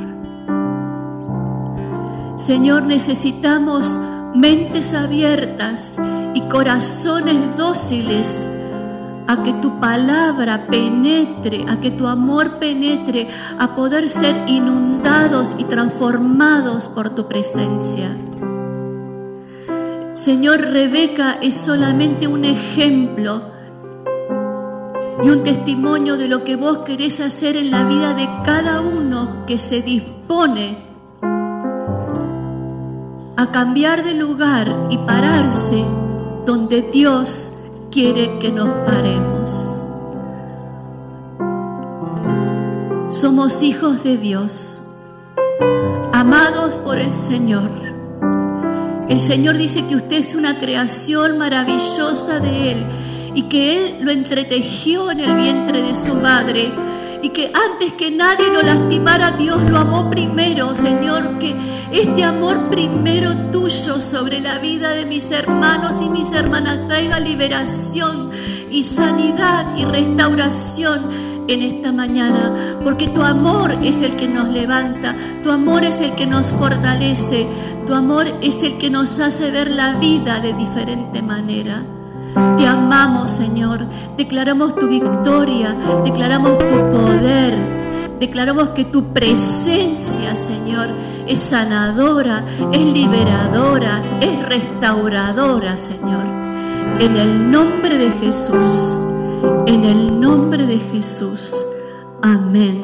Señor, 2.38 2.84
necesitamos 2.84 3.98
mentes 4.36 4.94
abiertas 4.94 5.98
y 6.34 6.42
corazones 6.42 7.58
dóciles 7.58 8.48
a 9.28 9.44
que 9.44 9.54
tu 9.54 9.80
palabra 9.80 10.68
penetre, 10.68 11.66
a 11.68 11.80
que 11.80 11.92
tu 11.92 12.08
amor 12.08 12.60
penetre, 12.60 13.28
a 13.58 13.76
poder 13.76 14.10
ser 14.10 14.36
inundados 14.48 15.56
y 15.58 15.64
transformados 15.64 16.88
por 16.88 17.12
tu 17.12 17.28
presencia. 17.28 18.16
Señor, 20.14 20.62
Rebeca 20.62 21.38
es 21.42 21.56
solamente 21.56 22.28
un 22.28 22.46
ejemplo 22.46 23.42
y 25.24 25.30
un 25.30 25.44
testimonio 25.44 26.18
de 26.18 26.28
lo 26.28 26.44
que 26.44 26.56
vos 26.56 26.80
querés 26.80 27.20
hacer 27.20 27.58
en 27.58 27.72
la 27.72 27.84
vida 27.84 28.14
de 28.14 28.30
cada 28.44 28.82
uno 28.82 29.46
que 29.46 29.58
se 29.58 29.82
dispone 29.82 30.78
a 33.38 33.52
cambiar 33.52 34.04
de 34.04 34.14
lugar 34.14 34.88
y 34.90 34.98
pararse 35.00 35.84
donde 36.46 36.82
Dios 36.84 37.52
quiere 37.96 38.40
que 38.40 38.52
nos 38.52 38.68
paremos. 38.86 39.86
Somos 43.08 43.64
hijos 43.64 44.04
de 44.04 44.18
Dios, 44.18 44.82
amados 46.12 46.76
por 46.76 47.00
el 47.00 47.14
Señor. 47.14 47.70
El 49.08 49.22
Señor 49.22 49.58
dice 49.58 49.86
que 49.88 49.96
usted 49.96 50.18
es 50.18 50.36
una 50.36 50.60
creación 50.60 51.38
maravillosa 51.38 52.42
de 52.42 52.74
Él 52.74 52.86
y 53.34 53.44
que 53.44 53.78
Él 53.78 54.00
lo 54.02 54.12
entretejió 54.12 55.10
en 55.10 55.22
el 55.22 55.34
vientre 55.38 55.82
de 55.82 55.96
su 55.96 56.16
madre 56.16 56.74
y 57.26 57.30
que 57.30 57.52
antes 57.52 57.94
que 57.94 58.12
nadie 58.12 58.52
lo 58.54 58.62
lastimara, 58.62 59.32
Dios 59.32 59.60
lo 59.68 59.80
amó 59.80 60.12
primero, 60.12 60.76
Señor, 60.76 61.40
que 61.40 61.56
este 61.92 62.24
amor 62.24 62.70
primero 62.70 63.36
tuyo 63.52 64.00
sobre 64.00 64.40
la 64.40 64.60
vida 64.60 64.92
de 64.92 65.08
mis 65.08 65.32
hermanos 65.32 66.04
y 66.04 66.10
mis 66.10 66.32
hermanas 66.34 66.88
traiga 66.88 67.20
liberación 67.20 68.30
y 68.70 68.84
sanidad 68.84 69.76
y 69.76 69.86
restauración 69.86 71.10
en 71.48 71.64
esta 71.64 71.92
mañana, 71.92 72.78
porque 72.84 73.08
tu 73.08 73.24
amor 73.24 73.72
es 73.84 74.04
el 74.04 74.16
que 74.18 74.28
nos 74.28 74.48
levanta, 74.50 75.16
tu 75.44 75.50
amor 75.50 75.84
es 75.84 76.02
el 76.02 76.12
que 76.12 76.28
nos 76.28 76.52
fortalece, 76.52 77.48
tu 77.88 77.96
amor 77.96 78.28
es 78.44 78.62
el 78.62 78.78
que 78.78 78.92
nos 78.92 79.20
hace 79.20 79.50
ver 79.50 79.72
la 79.72 79.96
vida 79.96 80.42
de 80.42 80.54
diferente 80.54 81.24
manera. 81.24 81.95
Te 82.58 82.68
amamos, 82.68 83.32
Señor. 83.32 83.86
Declaramos 84.18 84.76
tu 84.76 84.88
victoria, 84.88 85.74
declaramos 86.04 86.58
tu 86.58 86.92
poder, 86.92 87.56
declaramos 88.20 88.70
que 88.70 88.84
tu 88.86 89.14
presencia, 89.14 90.36
Señor, 90.36 90.90
es 91.28 91.40
sanadora, 91.40 92.44
es 92.74 92.86
liberadora, 92.86 94.02
es 94.20 94.46
restauradora, 94.46 95.78
Señor. 95.78 96.26
En 97.00 97.16
el 97.16 97.52
nombre 97.52 97.98
de 97.98 98.12
Jesús, 98.12 99.06
en 99.66 99.86
el 99.86 100.20
nombre 100.20 100.66
de 100.66 100.80
Jesús. 100.80 101.54
Amén 102.22 102.82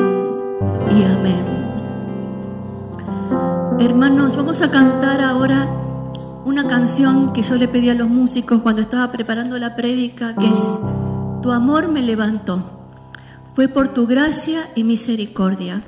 y 0.90 1.04
amén. 1.04 1.52
Hermanos, 3.80 4.36
vamos 4.36 4.62
a 4.62 4.70
cantar 4.70 5.22
ahora 5.22 5.68
una 6.52 6.68
canción 6.68 7.32
que 7.32 7.44
yo 7.44 7.56
le 7.56 7.70
pedí 7.70 7.90
a 7.90 7.94
los 7.94 8.10
músicos 8.10 8.62
cuando 8.62 8.82
estaba 8.82 9.10
preparando 9.10 9.58
la 9.58 9.74
prédica, 9.74 10.36
que 10.36 10.50
es 10.50 10.80
Tu 11.42 11.50
amor 11.50 11.88
me 11.88 12.02
levantó. 12.02 12.62
Fue 13.56 13.70
por 13.70 13.88
tu 13.88 14.06
gracia 14.06 14.70
y 14.76 14.84
misericordia. 14.84 15.82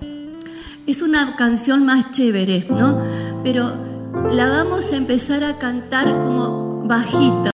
Es 0.87 1.01
una 1.01 1.35
canción 1.35 1.85
más 1.85 2.11
chévere, 2.11 2.65
¿no? 2.69 2.97
Pero 3.43 3.73
la 4.31 4.47
vamos 4.47 4.93
a 4.93 4.95
empezar 4.95 5.43
a 5.43 5.57
cantar 5.57 6.07
como 6.07 6.83
bajita. 6.85 7.33